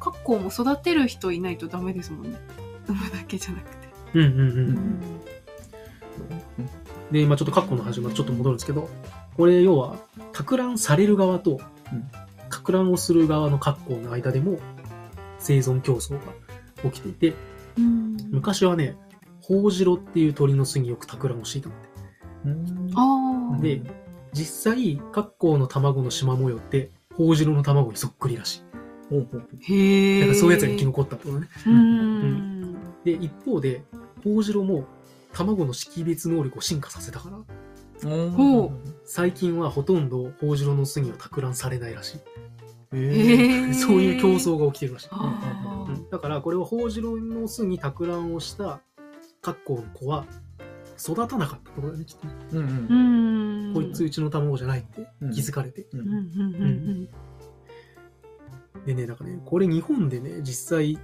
[0.00, 2.38] カッコウも育てる人いないとダメですもんね。
[2.86, 3.86] 産むだけじゃなくて。
[3.86, 3.92] な。
[4.14, 4.42] うんうんう。
[4.42, 5.00] うんん
[7.10, 8.88] で、今ちょっとカッコの話までちょっと戻るんですけど、
[9.36, 9.96] これ要は、
[10.32, 11.60] 托卵される側と
[11.92, 12.10] うん、
[12.50, 14.58] 托卵をする側のカッコの間でも、
[15.38, 16.32] 生存競争が
[16.90, 17.34] 起きていて、
[17.78, 18.96] うん昔はね、
[19.46, 21.88] ホウジロっていう鳥の巣によく托卵をしていたんだって。
[22.46, 23.60] うんああ。
[23.62, 23.80] で、
[24.32, 28.62] 実際、カッコウの卵の縞模様って、ホウジロの卵にそっくりらしい。
[29.08, 30.20] ほうほうほうへえ。
[30.20, 31.48] だからそういうやつが生き残ったってことね。
[31.66, 32.76] うん。
[33.04, 33.84] で、一方で、
[34.24, 34.84] ホウジロも
[35.32, 37.38] 卵の識別能力を進化させたから、
[38.32, 38.72] ほ
[39.04, 42.18] 最近はほとんどホウジロの巣には托卵されないらしい。
[42.96, 43.72] へへえ。
[43.72, 45.08] そういう競争が起きてるらしい。
[46.10, 48.80] だからこれはホウジロの巣に托卵をした
[49.42, 50.26] カッコウの子は
[50.98, 52.34] 育たなかったってことだね、きっとね。
[52.52, 52.62] うんう。
[52.62, 53.74] うんん。
[53.74, 55.82] こいつうちの卵じゃないって気づかれて。
[55.92, 56.18] ううんんうんう
[56.68, 57.08] ん
[58.84, 60.96] でね、なんかね、これ日本でね、実際、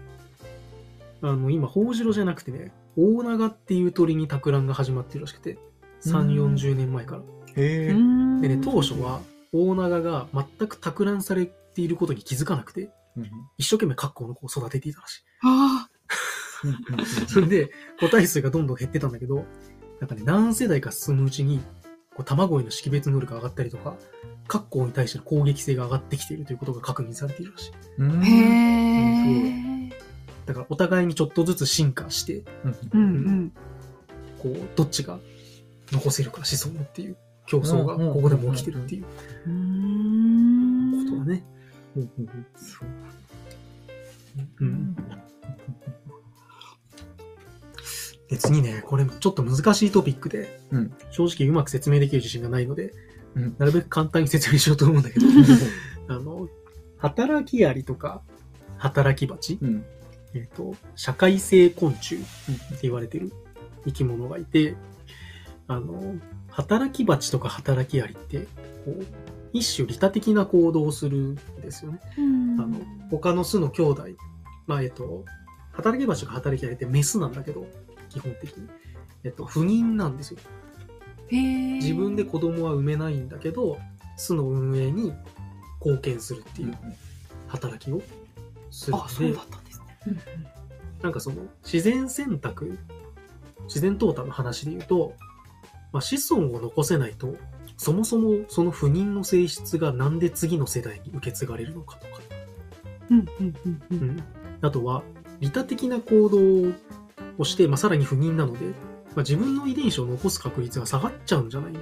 [1.20, 5.58] あの、今、ホウジロじゃなくてね、オオナガっていう鳥に托卵が始まってるらしくて、
[6.04, 7.22] 3、うん40年前から。
[7.56, 7.88] へ。
[7.88, 9.20] でね、当初は、
[9.52, 12.90] オオナガが全く托卵されていることに気づかなくて、
[13.58, 15.22] 一生懸命カッコウの子を育てていたらしい。
[16.64, 17.70] あ それで、
[18.00, 19.44] 個体数がどんどん減ってたんだけど、
[20.00, 21.60] なんかね、何世代か進むうちに、
[22.14, 23.96] こう卵への識別能力が上がったりとか、
[24.48, 27.72] カッコウに対しての攻撃性が上がってきているということが確認されているらしい。
[27.98, 28.24] うんあ。
[28.24, 29.92] へえ。
[30.46, 32.42] だから、お互いにちょっとずつ進化して、
[32.92, 33.52] うんうん。
[34.38, 35.20] こう、どっちが
[35.92, 39.04] 残せるか子孫っていう競争がうんうんここでも起きてるっていう
[39.46, 41.04] うーん。
[41.06, 41.44] ことだね。
[41.94, 42.88] そう
[44.60, 44.96] うん。
[48.32, 50.94] で、次ね、これちょっと難しいトピックで、うん。
[51.10, 52.94] 正直うまく説明できる自信がないので、
[53.34, 53.56] うん。
[53.58, 55.26] なるべく簡単に説明しようと思うんだけど、
[56.08, 56.48] あの、
[56.96, 58.22] 働きアリとか、
[58.78, 59.84] 働き蜂、うん。
[60.32, 62.24] えっ、と、社会性昆虫って
[62.84, 63.30] 言われてる
[63.84, 64.76] 生き物がいて、
[65.68, 66.14] あの、
[66.48, 68.46] 働き蜂とか働きアリって、
[68.86, 69.04] こう、
[69.52, 72.00] 一種利他的な行動をするんですよね。
[72.16, 72.58] うん。
[72.58, 72.78] あの、
[73.10, 74.04] 他の巣の兄弟、
[74.66, 75.26] まあ、えっと、
[75.72, 77.66] 働き蜂とか働きアリってメスなんだけど、
[78.12, 78.68] 基本的に。
[79.24, 80.40] えっと、不妊なんですよ。
[81.30, 83.78] 自分で子供は産めないんだけど、
[84.16, 85.12] 巣の運営に
[85.80, 86.76] 貢献するっていう
[87.48, 88.02] 働きを
[88.70, 89.86] するのあ、そうでだ、ったんですね。
[91.00, 92.78] なんかその、自然選択、
[93.64, 95.14] 自然淘汰の話で言うと、
[95.92, 97.36] まあ、子孫を残せないと、
[97.78, 102.20] そもそもその不妊の性質がなんで次の世代に受け継がれるのかとか、
[103.10, 103.94] うんうんうんう。
[103.94, 104.24] うんん、
[104.60, 105.02] あとは、
[105.40, 106.72] 利他的な行動
[107.38, 108.72] をして、まあ、さらに不妊なので、ま
[109.16, 111.72] あ、自分の遺伝子を残す確率が下がっちゃうんじゃない？
[111.72, 111.80] の、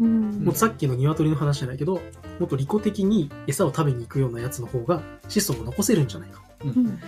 [0.00, 0.44] うん。
[0.44, 2.00] もっとさっきの鶏の話じゃないけど、
[2.38, 6.42] もっと利己的に餌を食べに行くようなやつの方が子孫を残せるんじゃないか。
[6.64, 6.98] うん。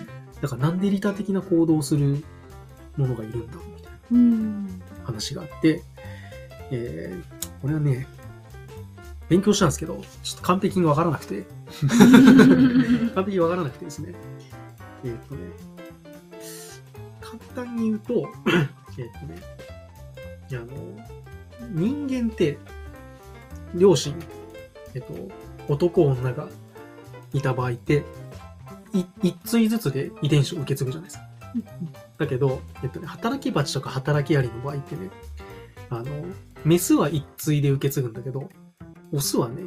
[0.40, 2.22] だからなんで利他的な行動をする
[2.96, 4.82] ものがいるんだみたいなうん。
[5.04, 5.82] 話があって、
[6.70, 8.06] えー、これはね、
[9.28, 11.44] 勉強したんですけど、ちょっと完璧にわからなくて、
[13.14, 14.14] 完璧にわからなくてですね。
[15.04, 15.40] えーっとね、
[17.38, 18.28] 簡単に言うと、
[18.98, 19.42] えーっとね、
[20.52, 22.58] あの、人間って、
[23.74, 24.14] 両親、
[24.94, 25.14] えっと、
[25.68, 26.48] 男、女が
[27.32, 28.04] いた場合って、
[28.92, 31.24] い一対ずつで遺伝子を受け継ぐじゃないですか。
[32.18, 35.10] だけど、えっとね、働き蜂とか働きアリの場合ってね、
[35.90, 36.04] あの、
[36.64, 38.48] メスは一対で受け継ぐんだけど、
[39.12, 39.62] オスはね、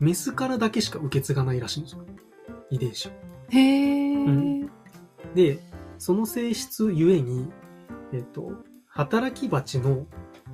[0.00, 2.04] メスからだけしか受け継がないらしいんですよ。
[2.70, 3.10] 遺伝子を。
[3.50, 4.14] へえ。
[4.14, 4.70] うん
[5.34, 5.58] で、
[6.02, 7.48] その性質ゆえに、
[8.12, 8.54] えっと、
[8.88, 10.04] 働き蜂の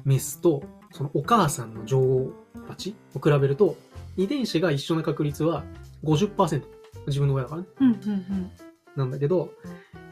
[0.05, 2.33] メスと、そのお母さんの女王
[2.67, 3.75] 蜂を比べると、
[4.19, 5.65] 遺伝子が一緒な確率は
[6.05, 6.63] 50%。
[7.07, 7.69] 自分の親だからね。
[7.81, 8.51] うんうん
[8.95, 9.55] なんだけど、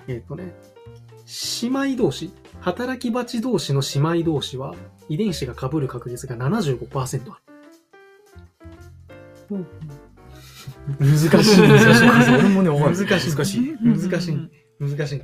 [0.08, 0.54] えっ、とね、
[1.60, 4.74] 姉妹同士、働き蜂同士の姉妹同士は、
[5.10, 7.40] 遺伝子が被る確率が75%あ
[9.50, 9.58] うん。
[9.58, 9.66] る。
[10.98, 12.34] 難しい、 難しい。
[12.36, 13.44] 俺もね、わかる難しい難
[14.22, 14.65] しい。
[14.78, 14.96] 難しい。
[14.98, 15.20] 難しい。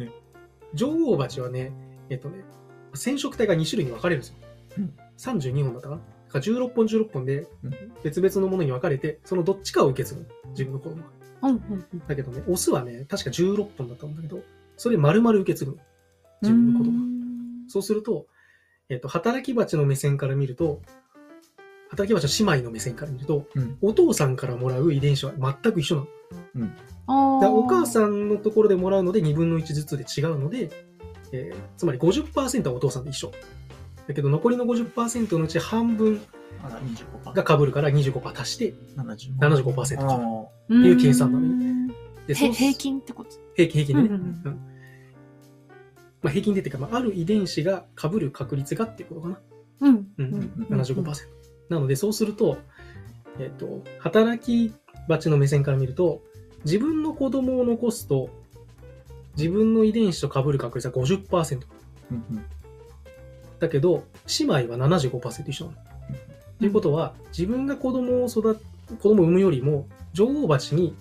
[0.00, 0.10] ね
[0.74, 1.72] 女王蜂はね、
[2.10, 2.44] えっ、とね、
[2.94, 4.36] 染色体が2種類に分かれるんですよ。
[4.78, 6.00] うん32本だったかな？
[6.00, 7.72] だから16本16本でうん
[8.02, 10.26] 別々のものに分かれて、そのどっちかを受け継ぐの。
[10.50, 11.02] 自分の子供が。
[11.42, 14.42] うんうんうんだけどね、オスはね、確か16本だったんだけど、
[14.76, 15.78] それ丸々受け継ぐの。
[16.42, 17.04] 自分の子供が。
[17.68, 18.26] そうすると、
[18.88, 20.82] えっ、と、働き蜂の目線から見ると、
[21.90, 26.66] 働き蜂の姉妹の目線から見ると、うんお父さんからもらう遺伝子は全く一緒なの。
[26.66, 26.68] あ
[27.06, 27.86] だお母ん。
[27.86, 30.70] さんのところでもらうので2分の1ずつで違うので、
[31.32, 33.32] えーつまり50%はお父さんで一緒。
[34.06, 36.20] だけど残りの50%のうち半分
[36.62, 37.44] あら、25%。
[37.44, 39.38] が被るから25%足して、75%。
[39.38, 40.14] 75%か。
[40.14, 41.94] あっていう計算なのね。
[42.26, 43.30] でそう均ってこと？
[43.54, 44.14] 平均、平均でね。
[44.14, 44.74] うんうんうん
[46.22, 49.40] まあ、平均でっていうか、まあ、ある遺伝子が被る確率がっていうことかな。
[49.82, 49.94] うん。
[49.96, 51.04] ううんん、75%。
[51.68, 52.56] なので、そうすると、
[53.38, 54.72] えっ、と、働き
[55.06, 56.22] 蜂の目線から見ると、
[56.64, 58.30] 自分の子供を残すと、
[59.36, 61.60] 自分の遺伝子と被る確率は50%。
[62.10, 62.44] うんうん
[63.60, 64.04] だけど、
[64.40, 65.76] 姉妹は75%一緒なの。
[66.58, 68.64] ということは、自分が子供を育て、
[68.96, 70.94] 子供を産むよりも、女王蜂に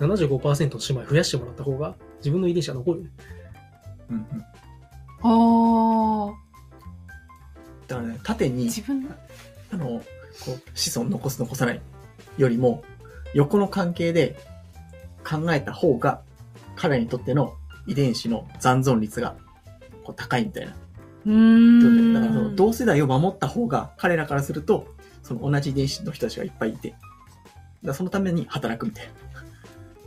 [0.00, 3.10] 75%の姉妹増やしてもらった方が、自分の遺伝子は残る。
[4.10, 4.44] うんうん
[5.26, 6.34] ああ。
[7.86, 9.10] だからね、縦に、自分の？
[9.72, 10.02] あの、こ
[10.48, 11.80] う、子孫残す残さない
[12.36, 12.82] よりも、
[13.32, 14.36] 横の関係で
[15.24, 16.20] 考えた方が、
[16.76, 17.54] 彼にとっての
[17.86, 19.36] 遺伝子の残存率が
[20.04, 20.72] こう高いみたいな。
[21.26, 22.14] うーん。
[22.14, 24.86] だからその同世代を守った方が、彼らからすると、
[25.22, 26.94] その同じ遺伝子の人たちがいっぱいいて、
[27.82, 29.12] だそのために働くみたいな。
[29.12, 29.14] っ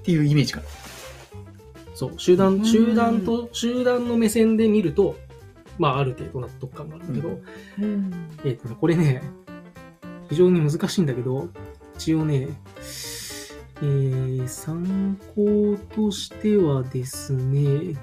[0.03, 0.65] ていうイメージかな。
[1.93, 5.15] そう、集団、うん集団と、集団の目線で見ると、
[5.79, 7.41] まあ、ある程度納得感があるんだけど、う
[7.79, 8.13] うん。
[8.45, 9.21] えっ、とね、これね、
[10.29, 11.49] 非常に難しいんだけど、
[11.95, 12.47] 一応ね、
[13.81, 17.95] えー、参考としてはですね、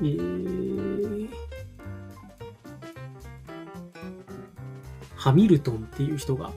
[0.00, 1.28] えー、
[5.16, 6.52] ハミルトンっていう人が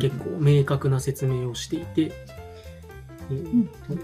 [0.00, 2.12] 結構明確な説明をしていて、
[3.30, 4.02] えーとね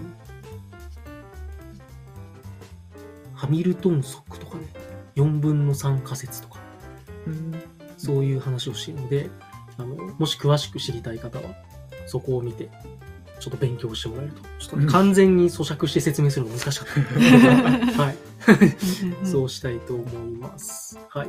[3.39, 4.67] ハミルトン則とかね、
[5.15, 6.59] 4分の3仮説とか、
[7.25, 7.53] うん。
[7.97, 9.29] そういう話をしているので、
[9.77, 11.45] あの、もし詳しく知りたい方は、
[12.05, 12.69] そこを見て、
[13.39, 14.41] ちょっと勉強してもらえると。
[14.59, 16.87] ちょっとね、うん完全に咀嚼して説明するの難しかっ
[17.95, 18.01] た。
[18.03, 18.17] はい。
[19.25, 20.99] そううしたいと思います。
[21.09, 21.27] はい。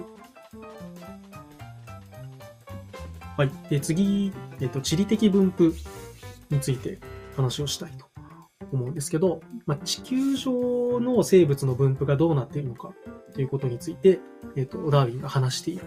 [3.37, 3.51] はい。
[3.71, 5.75] で、次、えっと、地理的分布
[6.51, 6.99] について
[7.37, 8.07] 話をしたいと
[8.73, 12.93] 思うんですけど、まあ、地球上の生物の分布がどうなっているのか
[13.35, 14.21] ということについて、
[14.57, 15.83] えっと、ダーウィンが話している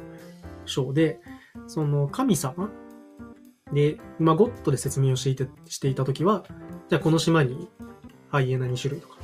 [0.65, 1.19] 章で、
[1.67, 2.71] その神様
[3.73, 6.43] で、まあ、ゴッドで説明をしていてしていたときは、
[6.89, 7.69] じゃあこの島に
[8.29, 9.17] ハイエナ2種類とか、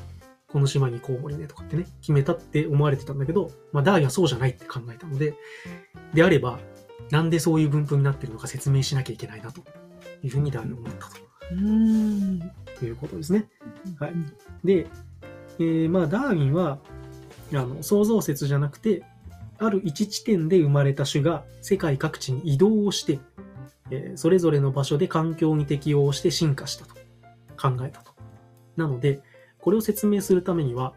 [0.52, 5.36] この島にコウモリねとかってね、決めたって思われてたんだけど、まあ、ダーウィンはそうじゃないって考えたので、
[6.14, 6.60] であれば、
[7.12, 9.62] なんでそういう分布になってるのか説明しなきゃいけないなと
[10.24, 11.08] いうふうにダーウィンは思った
[11.52, 12.40] うん。
[12.78, 13.50] ということですね。
[14.00, 14.14] はい。
[14.64, 14.88] で、
[15.60, 16.80] えーまあ、ダーウィンは、
[17.54, 19.04] あの、創造説じゃなくて、
[19.58, 23.20] ある一地点で生まれた種が世界各地に移動をして、
[23.91, 26.95] えーそれぞれの場所で環境に適応して進化したと
[27.58, 28.13] 考えたと。
[28.75, 29.21] なので、
[29.60, 30.93] これを説明するためには、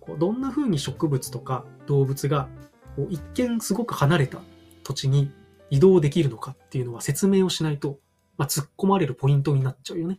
[0.00, 2.48] こうどんな風に植物とか動物が
[2.96, 4.38] こう一見すごく離れた
[4.82, 5.30] 土地に
[5.70, 7.98] 移動できるのかっていうのは説明をしないと、
[8.38, 10.18] まあ、突っ込まれるポイントになっちゃうよね。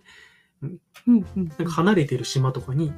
[0.61, 1.25] うんうん。
[1.35, 2.91] なんか離れてる島とかに、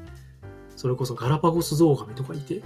[0.76, 2.62] それこそガラパゴスゾウガメとかいて、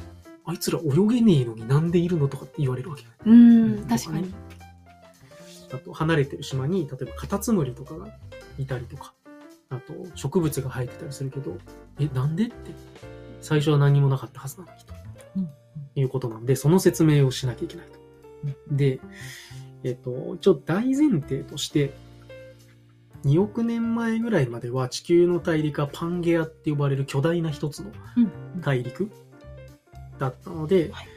[0.46, 3.04] あいつら泳げねえのになんでいるのとかって言われるわけ。
[3.26, 4.34] うん、確かに。
[5.74, 8.08] あと、離れてる島に、例えばカタツムリとかが
[8.58, 9.14] いたりとか、
[9.70, 11.58] あと、植物が生えてたりするけど、
[12.00, 12.54] え、なんでって、
[13.42, 14.94] 最初は何もなかったはずなのにと、
[15.38, 15.50] うん
[15.96, 18.00] いうことなんで、その説明をしなきゃいけないと。
[18.76, 19.00] で、
[19.84, 21.94] えっと、一応大前提として、
[23.26, 28.62] 2億年前ぐらいまでは地球の大陸はパンゲアって呼ばれる巨大な一つのうん。
[28.62, 29.10] 大陸
[30.20, 31.08] だったので、はい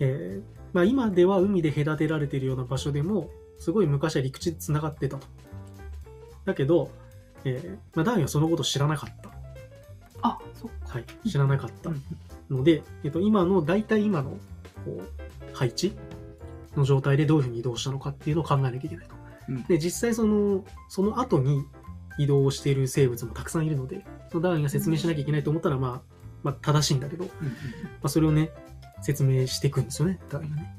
[0.00, 5.26] えーまあ、今では海で隔てられているような場所でもすごい昔は陸地で繋がってたと。
[6.44, 6.90] だけど、
[7.44, 9.30] えーまあ、ダーウィンはそのことを知らなかった。
[10.22, 10.94] あ、そっか。
[10.94, 12.02] はい、知らなかったうん
[12.50, 14.30] ので、えっと、今の、大体今の
[14.84, 15.96] こう配置
[16.76, 19.14] の状態でどういうふうに移動したのかっていうのを考えなきゃいけないと。
[19.48, 21.64] うんで、実際その、その後に
[22.18, 27.30] 移動をしている生物もたくさんいるので、そのダーウィンが説明しなきゃいけないと思ったら、まあ、まあ、正しいんだけど、ま
[28.04, 28.50] あ、それをね、
[29.02, 30.76] 説明していくんですよね、ダーウィンがね。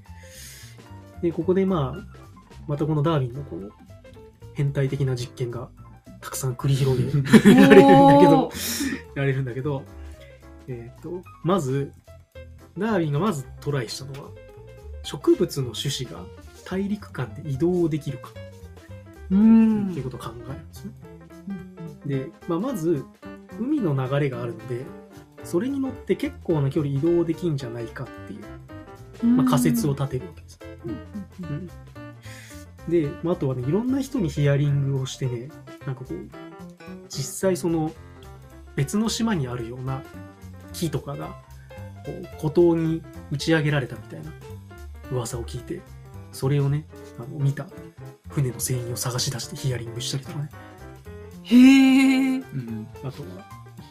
[1.22, 2.27] で、ここでまあ、
[2.68, 3.70] またこのダーウィンのこの
[4.54, 5.70] 変態的な実験が
[6.22, 8.52] たくさん繰り広げられるんだけどお、
[9.16, 9.84] やれるんだけど、
[10.68, 11.92] えっ、と、まず、
[12.78, 14.30] ダーウィンがまずトライしたのは、
[15.04, 16.26] 植物の種子が
[16.66, 18.30] 大陸間で移動できるか
[19.32, 19.90] うん。
[19.92, 20.92] っていうことを考えるんですね。
[22.06, 23.06] で、まあ、まず、
[23.60, 24.86] 海の流れがあるので、
[25.44, 28.40] それに乗って結構な距離移動できんじゃないかってい
[29.24, 30.60] う、まあ、仮説を立てるわけです。
[30.86, 31.70] うんうん
[32.88, 35.50] で、まあ、あとはね、いろんな人にヒアリングをしてね、
[35.86, 36.16] なんかこう、
[37.10, 37.92] 実際その
[38.76, 40.04] 別の島にあるような
[40.74, 41.36] 木とかが、
[42.06, 44.32] こう、孤島に打ち上げられたみたいな
[45.12, 45.82] 噂を聞いて、
[46.32, 46.86] それをね、
[47.18, 47.68] あの、見た。
[48.30, 50.50] 船の船員を探し出してヒアリングしたりとかね、
[51.44, 52.38] へえ。
[52.38, 52.88] うん。
[53.04, 53.28] あとは、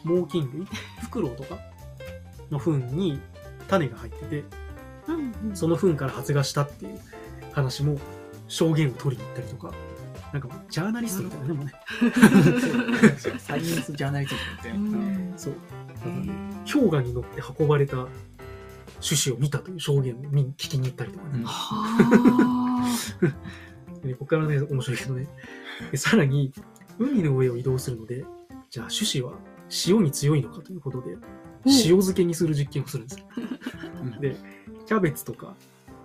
[0.03, 0.65] 猛禽類、
[1.01, 1.57] フクロウとか
[2.51, 3.19] の糞に
[3.67, 4.43] 種が入ってて、
[5.07, 5.55] うんうん。
[5.55, 6.99] その糞から発芽したっていう
[7.51, 7.97] 話も
[8.47, 9.73] 証言を取りに行ったりとか、
[10.33, 11.73] なんかもうジャーナリストみたいなね、もうね。
[13.39, 14.77] サイエンスジャーナリズムみたいな。
[14.77, 15.53] うんそう。
[16.05, 16.33] なんかね、
[16.71, 18.07] 氷河に乗って運ばれた
[19.01, 21.43] 種子を見たという証言を聞きに行ったりとかね。
[21.45, 22.85] は
[24.03, 25.27] でここからね、面白いけどね。
[25.91, 26.53] でさらに、
[26.99, 28.25] 海の上を移動するので、
[28.69, 29.33] じゃあ種子は
[29.87, 31.17] 塩に強いのかということで、
[31.65, 33.25] 塩漬けにする実験をするんです
[34.19, 34.35] で、
[34.85, 35.55] キャベツとか、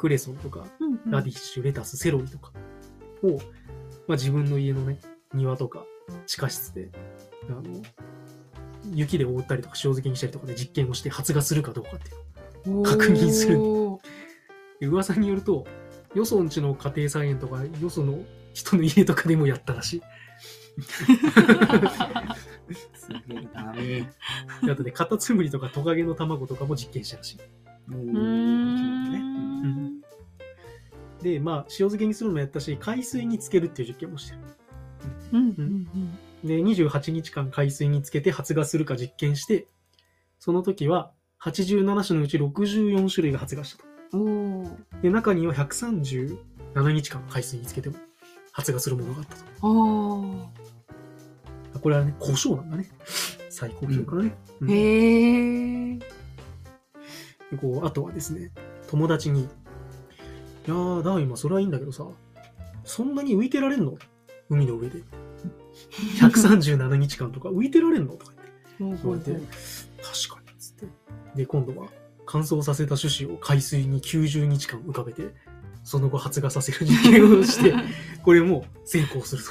[0.03, 1.11] クレソンとか、あ。
[1.11, 2.51] ラディッシュ、レタス、セロリとか
[3.23, 3.37] を、
[4.09, 4.99] まあ、自分の家のね、
[5.33, 5.85] 庭とか
[6.27, 6.91] 地下室で、
[7.49, 7.63] あの、
[8.93, 12.83] 雪で覆ったりとか塩漬けにしたりとかで実験をして発芽するかどうかっていう。
[12.83, 15.65] 確認する噂によると、
[16.17, 18.19] よそんちの家庭菜園とか、よその
[18.55, 20.03] 人の家とかでもやったらしい。
[22.93, 23.83] すげえダメ。
[24.65, 27.39] であとね、カタツムリとかトカゲの卵とかも実験したらしい。
[27.89, 28.62] ううーんん。
[31.23, 34.39] で、まあ、塩漬けにするのもやったし、海水につけるっていう実験もしてる。
[35.33, 39.69] うんうんで、28日間海水につけて発芽するか実験して、
[40.41, 43.85] その時は87種のうち64種類が発芽したと。
[44.13, 44.63] うん。
[44.63, 46.37] おーで、中には137
[46.93, 47.97] 日間海水につけても
[48.51, 49.45] 発芽するものがあったと。
[49.63, 50.49] お
[51.81, 52.89] これはね、胡椒なんだね。
[53.51, 54.35] 最高級からね。
[54.61, 55.99] うんへえ。
[55.99, 58.51] でこう、あとはですね、
[58.89, 59.49] 友達に、
[60.67, 62.07] いやー、ダーウィンはそれはいいんだけどさ、
[62.85, 63.97] そんなに浮いてられんの？
[64.49, 65.03] 海の上で。
[66.21, 67.49] 137日間とか？
[67.49, 68.15] 浮いてられんの？
[68.15, 68.33] とか
[68.79, 69.43] 言って言われて、確
[70.35, 70.87] かに、つって。
[71.37, 71.89] で、今度は
[72.27, 75.35] 乾燥させた種子を海水に90日間浮かべて、
[75.83, 77.75] その後発芽させる実験をして、
[78.23, 79.51] これも成功すると。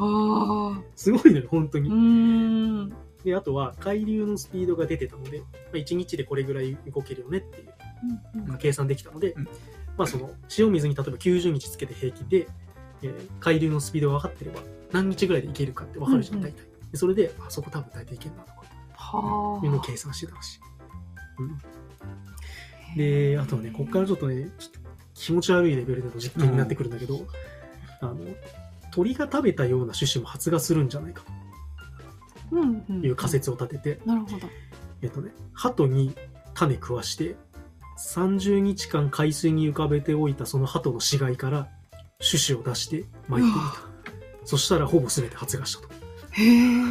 [0.00, 0.82] ああ。
[0.96, 2.92] すごいのよ、本当うに。
[3.22, 9.48] で、あとは海流のスピードが出てたので、まあ、1日でこれぐらい動けるよねっていう、まあ、計算できたので、うん
[9.96, 12.48] まあその塩水に例えば90日つけて平均で、
[13.02, 14.60] えー海流のスピードが分かってれば
[14.92, 16.62] 何日ぐらいでいけるかって分かるじゃん、うんうん大体。
[16.92, 18.62] でそれで、あそこ多分大体いけるなとか、
[18.94, 19.64] はあ。
[19.64, 20.60] いうのを計算してたらしい。
[21.38, 24.80] うん、で、あとはね、ここからちょっとね、ちょっと
[25.14, 27.26] 気持ち悪いレベルでの実験になってくるんだけど、
[28.00, 28.18] あの、
[28.90, 31.22] 鳥が食べたような種子も発芽するんじゃないか
[32.50, 33.00] うんうん。
[33.00, 34.46] という仮説を立てて、なるほど。
[35.00, 36.14] えっとね、鳩に
[36.52, 37.36] 種食わして、
[38.02, 41.68] 30日間海水に浮かべておいたその鳩の死骸から
[42.18, 43.92] 種子を出して巻いてみた。
[44.44, 45.88] そしたらほぼ全て発芽したと。
[46.32, 46.82] へえ。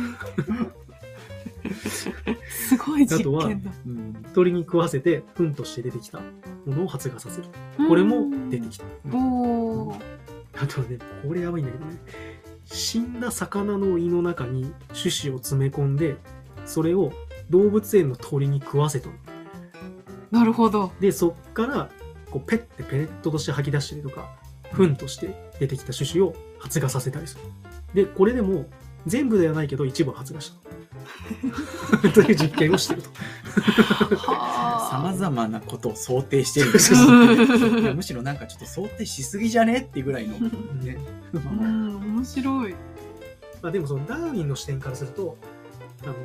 [2.49, 3.71] すごい実験だ。
[3.85, 4.25] うん。
[4.33, 6.19] 鳥に食わせて、糞として出てきた
[6.65, 7.47] ものを発芽させる。
[7.87, 8.85] これも出てきた。
[8.85, 9.17] た。
[9.17, 10.01] おー。
[10.61, 10.97] あとね、
[11.27, 11.97] これやばいんだけどね。
[12.65, 16.17] 死んだ魚の胃の中に種子を詰め込んで、
[16.65, 17.11] それを
[17.49, 19.13] 動物園の鳥に食わせたの。
[20.31, 20.91] なるほど。
[20.99, 21.89] で、そっから、
[22.29, 24.29] こう、ペッてペレットとして吐き出したりとか、
[24.73, 27.41] 糞として出てきた種子を発芽させたりする。
[27.93, 28.65] で、これでも、
[29.07, 30.71] 全部ではないけど、一部は発芽した。
[32.13, 33.09] という実験をしてると。
[34.15, 35.13] はさまあ。
[35.17, 36.71] ざまなことを想定してる。
[36.71, 39.79] ういやむしろなんかちょっと想定しすぎじゃね？
[39.79, 40.37] っていうぐらいの。
[40.37, 40.97] ね。
[41.39, 42.75] ん、面白い。
[43.61, 45.37] まあでもそのダーウィンの視点からすると、
[46.03, 46.15] あの、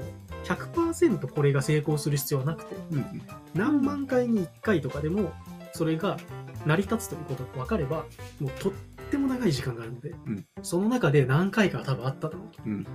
[0.45, 0.86] 100%
[1.35, 3.23] これが成功する必要はなくて、うん
[3.55, 5.33] 何万回に1回とかでも、
[5.73, 6.17] それが
[6.65, 8.05] 成り立つということが分かれば、
[8.41, 8.73] もうとっ
[9.11, 12.63] ても長い時間があるので、うんその中で何回かは多分あっただろうと。
[12.65, 12.87] うん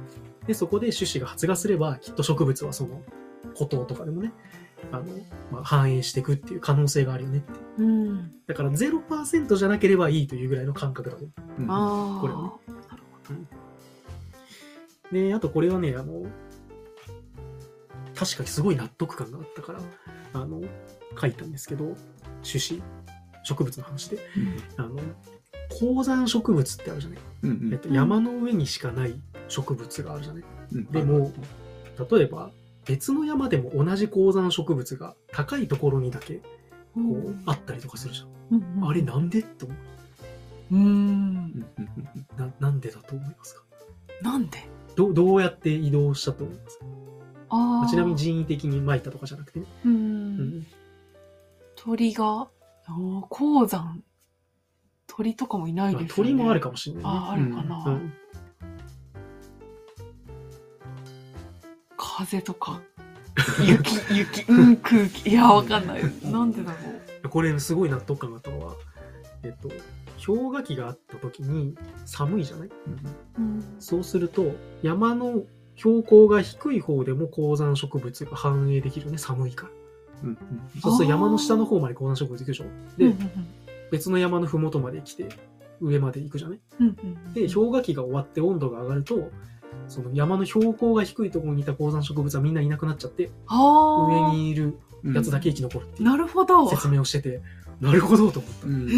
[0.47, 3.02] で、そこで種子が発芽すれば、きっと植物はその、
[3.56, 4.34] 孤島とかでもね、
[4.91, 5.04] あの、
[5.52, 7.52] まあ、繁栄していくっていう可能性があるよねって。
[7.78, 8.32] うん。
[8.47, 11.62] だから0%じゃなければいいというぐらいの感覚だと思う。
[11.62, 11.64] う
[12.18, 12.22] ん。
[12.22, 12.54] これは
[15.14, 16.24] ねで、あとこれはね、あの、
[18.22, 19.80] 確かにすごい納得感があったから、
[20.34, 20.62] あの、
[21.20, 21.96] 書いたんですけど、
[22.44, 22.84] 種子、
[23.44, 24.20] 植物の話で、
[24.78, 25.00] あの、
[25.70, 27.74] 高山植物ってあるじゃない、うんうん。
[27.74, 30.44] えっと、山の上にしかない植物があるじゃない。
[30.72, 30.86] うん。
[30.92, 31.34] でも、
[32.12, 32.52] 例えば、
[32.86, 36.36] 別の山でも同じ高山植物が高いところにだけ
[36.94, 38.28] こうあったりとかするじゃん。
[38.82, 39.78] うんあれなんでって思う。
[40.74, 40.80] うん。
[40.80, 42.28] うんうん。
[42.38, 43.64] な、なんでだと思いますか？
[44.22, 44.68] なんで？
[44.96, 46.86] どどうやって移動したと思いますか？
[47.58, 49.66] まあちなみに人為的に撒いたとかじゃなくてね。
[49.86, 49.89] う。
[49.89, 50.68] うんん。
[51.76, 52.47] 鳥が、
[53.30, 54.04] 鉱山。
[55.08, 56.32] 鳥とかもいないまあですよね。
[56.32, 57.10] 鳥もあるかもしれないね。
[57.10, 57.84] あーあるかな。
[57.86, 58.14] うん。
[61.97, 62.82] 風とか。
[63.66, 65.30] 雪、 雪、うん、空気。
[65.30, 66.02] いや、わかんない。
[66.24, 66.78] なんでだろ
[67.26, 67.30] う。
[67.30, 68.76] これすごい納得感があったのは、
[69.43, 69.70] えっと、
[70.26, 71.76] 氷河期があった時に
[72.06, 72.70] 寒いじゃない？
[73.38, 73.76] うん。
[73.80, 75.43] そうすると、山の
[75.82, 79.72] 標高が低い方でも高山植物が繁栄できるよね、寒いから。
[80.24, 80.38] うん
[80.82, 82.66] そうすると山の下の方まで高山植物行くでしょ。
[82.98, 83.18] で、うん
[83.92, 85.28] 別の山の麓まで来て、
[85.82, 86.60] 上まで行くじゃない？
[86.80, 87.34] うんうん。
[87.34, 89.30] で、氷河期が終わって温度が上がると、
[89.90, 94.32] その山の標高が低いところにいた高山植物はみんないなくなっちゃって、ああ。
[94.32, 96.70] 上にいるうんやつだけ生き残るっていうなるほど。
[96.70, 97.42] 説明をしてて、
[97.82, 98.68] なるほどと思った。
[98.68, 98.94] うんへ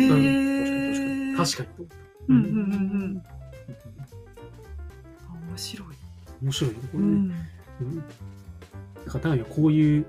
[1.32, 1.36] え。
[1.38, 1.96] 確かにと思った。
[2.28, 2.54] うんうんうんう
[3.06, 3.24] ん。
[3.26, 3.30] あ
[5.50, 5.88] 面白い。
[6.44, 7.10] 面白いね、これね。
[7.10, 7.14] うん。
[7.16, 7.98] うん。
[9.06, 10.06] だから、ダーウィンはこういう、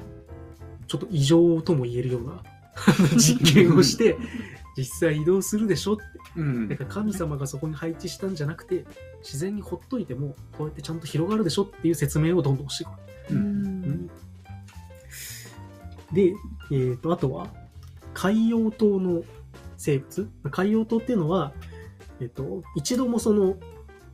[0.87, 2.43] ちょっと異常とも言えるような
[3.17, 4.17] 実験をして、
[4.77, 6.03] 実際移動するでしょって。
[6.37, 8.85] うんだから神様がそこに配置したんじゃなくて、
[9.23, 13.35] 自然にほっといても、こうやってちゃんと広がるでしょっていう説明をどんどんしていく。
[13.35, 14.11] ううんん。
[16.13, 16.35] で、
[16.73, 17.53] えっ、と、あとは、
[18.15, 19.23] 海洋島の
[19.77, 21.53] 生物海洋島っていうのは、
[22.21, 23.57] えっ、と、一度もその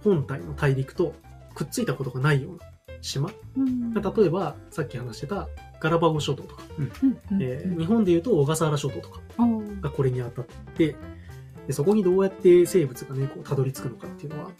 [0.05, 1.14] 本体の大陸と
[1.65, 2.65] くっついたことがないような
[3.03, 3.31] 島。
[3.57, 3.93] うん。
[3.95, 5.49] 例えば、さっき話してた
[5.81, 7.43] ガラパゴ諸島とか、うん。
[7.43, 9.21] えー日本でいうと小笠原諸島とか
[9.81, 10.45] がこれに当たっ
[10.75, 10.97] て、
[11.67, 14.51] でそこにどうやって生物がね、こう、たどり着くのかっていうのは、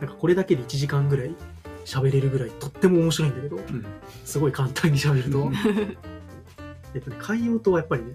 [0.00, 1.34] なんかこれだけで1時間ぐらい
[1.84, 3.84] 喋れるぐらいとっても面白いんだけど、うん。
[4.24, 5.50] すごい簡単に喋ると、
[6.94, 8.14] えっとね、海洋島はやっぱりね、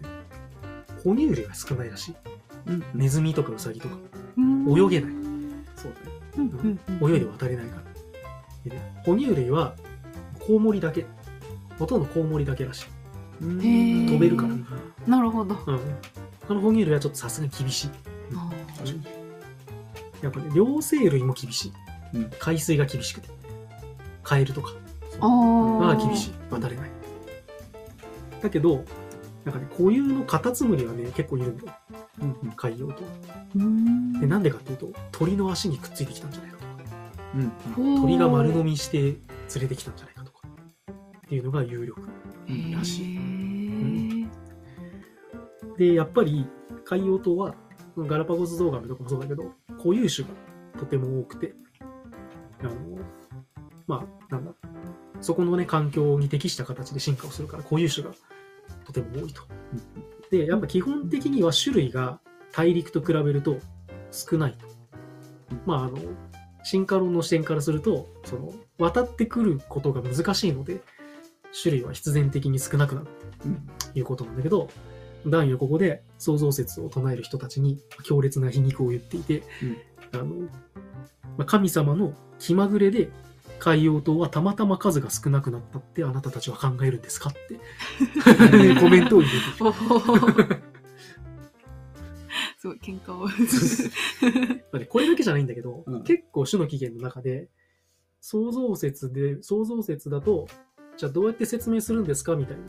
[1.04, 2.16] 哺乳類が少ないらしい。
[2.68, 2.84] うん。
[2.94, 3.98] ネズミとかウサギとか、
[4.38, 4.66] うん。
[4.70, 5.14] 泳げない。
[5.76, 6.18] そうだね。
[6.38, 6.80] うん。
[7.02, 7.14] うん。
[7.14, 7.97] 泳いで渡れないから。
[8.70, 9.76] でね、哺乳類は、
[10.40, 11.06] コウモリだけ。
[11.80, 12.86] ほとんどコウモリだけらしい。
[13.42, 14.54] 飛べるから
[15.06, 15.56] なるほど。
[15.68, 15.80] うん。
[16.48, 17.90] 他の哺乳類はちょっとさすがに厳しい。
[18.36, 18.50] あ
[20.24, 21.74] やっぱね、両生類も厳しい。
[22.16, 23.30] うん海水が厳しくて。
[24.24, 24.72] カエルとか。
[25.20, 26.34] は厳しい。
[26.50, 26.90] 渡れない。
[28.42, 28.84] だけど、
[29.46, 31.74] なんかね、固有のカタツムリはね、結構いるんだよ。
[32.22, 33.04] うん海洋と。
[33.56, 34.20] うん。
[34.20, 36.47] で、なんでかっていうと、鳥の足にくっついてきたんじゃない？
[37.36, 39.18] うん鳥が丸飲みして連
[39.62, 40.48] れてきたんじゃないかとか。
[41.26, 42.02] っていうのが有力。
[42.48, 44.28] みらしいい。
[45.78, 46.48] で、やっぱり
[46.86, 47.56] 海洋島は、
[47.98, 50.34] ガラパゴスゾウガメとかもそうだけど、固有種が
[50.80, 51.54] とても多くて、
[52.62, 52.72] あの、
[53.88, 54.52] まあ、なんだ、
[55.22, 58.14] そこのね、環境に適した形で進化をするから、固有種が
[58.86, 59.44] とても多いと。
[60.32, 62.20] で、やっぱ基本的には種類が
[62.52, 63.58] 大陸と比べると
[64.12, 64.66] 少ないと。
[65.66, 65.98] まあ、あの、
[66.68, 70.82] 進化論の視点からすると、その、渡ってくることが難しいので、
[71.64, 73.08] 種類は必然的に少なくなる。
[73.46, 73.56] うん。
[73.94, 74.70] ということなんだけど、
[75.26, 79.44] ダンはここで創造説を唱える人たちに強烈な皮肉を言っていて、
[80.12, 80.26] あの、
[81.38, 83.12] まあ、神様の気まぐれで
[83.60, 87.56] 海洋島はたまたま数が少なくなったってあなたたちは考えるんですかって
[88.82, 90.62] コメントを入れて
[92.72, 93.28] すごい、喧嘩を。
[94.72, 94.80] た。
[94.80, 97.50] でこれだけじゃないんだけど、うん結構種の起源の中で、
[98.22, 100.48] 創造説で、創造説だと、
[100.98, 102.64] じゃあどうやって説明するんですかみたいな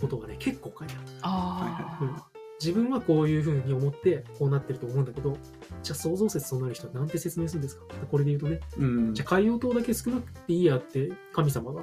[0.00, 1.02] ことがね、結構書いてある。
[1.22, 2.32] あうん
[2.62, 5.36] 自分はこういうふうに思ってこうなってると思うんだけど、
[5.82, 7.82] じゃあ創造説となる人はなんて説明するんですか？
[8.08, 11.82] これで言うとね、うんじゃあ海洋島だけ少なくていいやって神様が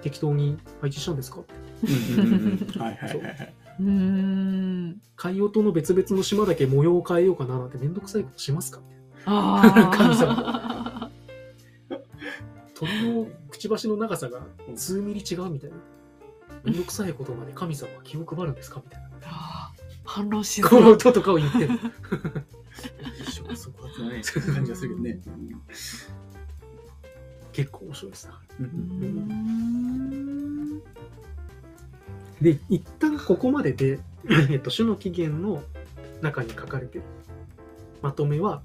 [0.00, 1.42] 適当に配置したんですか？
[1.82, 3.54] うんうんうんはいはいはいはい。
[3.80, 5.00] ーうーん。
[5.16, 9.96] 海洋島の別々の島だけ模様を変えようかななんてめんどくさいことしますかみたいなああ。
[9.96, 11.10] 神様
[12.74, 14.40] 鳥のくちばしの長さが
[14.74, 15.76] 数ミリ違うみたいな。
[16.64, 19.08] めんどくさいことまで神様は気を配るんですかみたいな。
[20.04, 20.80] 反論しこ。
[20.80, 21.78] の音とかを言ってる。
[23.20, 24.22] 一触即発なね、
[24.54, 25.20] 感じがするけどね。
[27.52, 28.40] 結構面白いですな。
[32.42, 34.00] で、一旦ここまでで、
[34.50, 35.62] えっと、種の起源の
[36.20, 37.04] 中に書かれてる
[38.02, 38.62] まとめは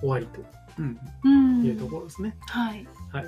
[0.00, 0.40] 終わりと
[0.78, 2.36] うんうんいうところですね。
[2.40, 2.86] はい。
[3.12, 3.24] はい。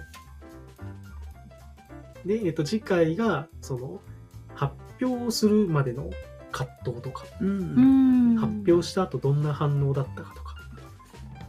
[2.26, 4.00] で、えっと、次回が、その、
[4.54, 6.10] 発表するまでの
[6.52, 10.54] 葛藤とか、ううんん発表した後どんな反応だったかとか、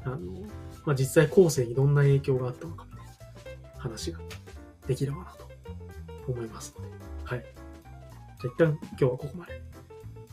[0.05, 0.17] あの、
[0.86, 2.97] まあ、実際後世にどんな影響があったのかみ
[3.43, 4.19] たいな話が
[4.88, 5.47] できればなと
[6.28, 7.00] 思いますので、はい。
[8.41, 9.61] じゃあ一旦今日はここまで。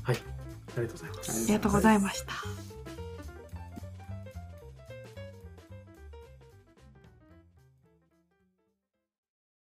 [0.03, 0.17] はい。
[0.17, 1.45] ありがとうございます。
[1.45, 2.68] ありがとうございました。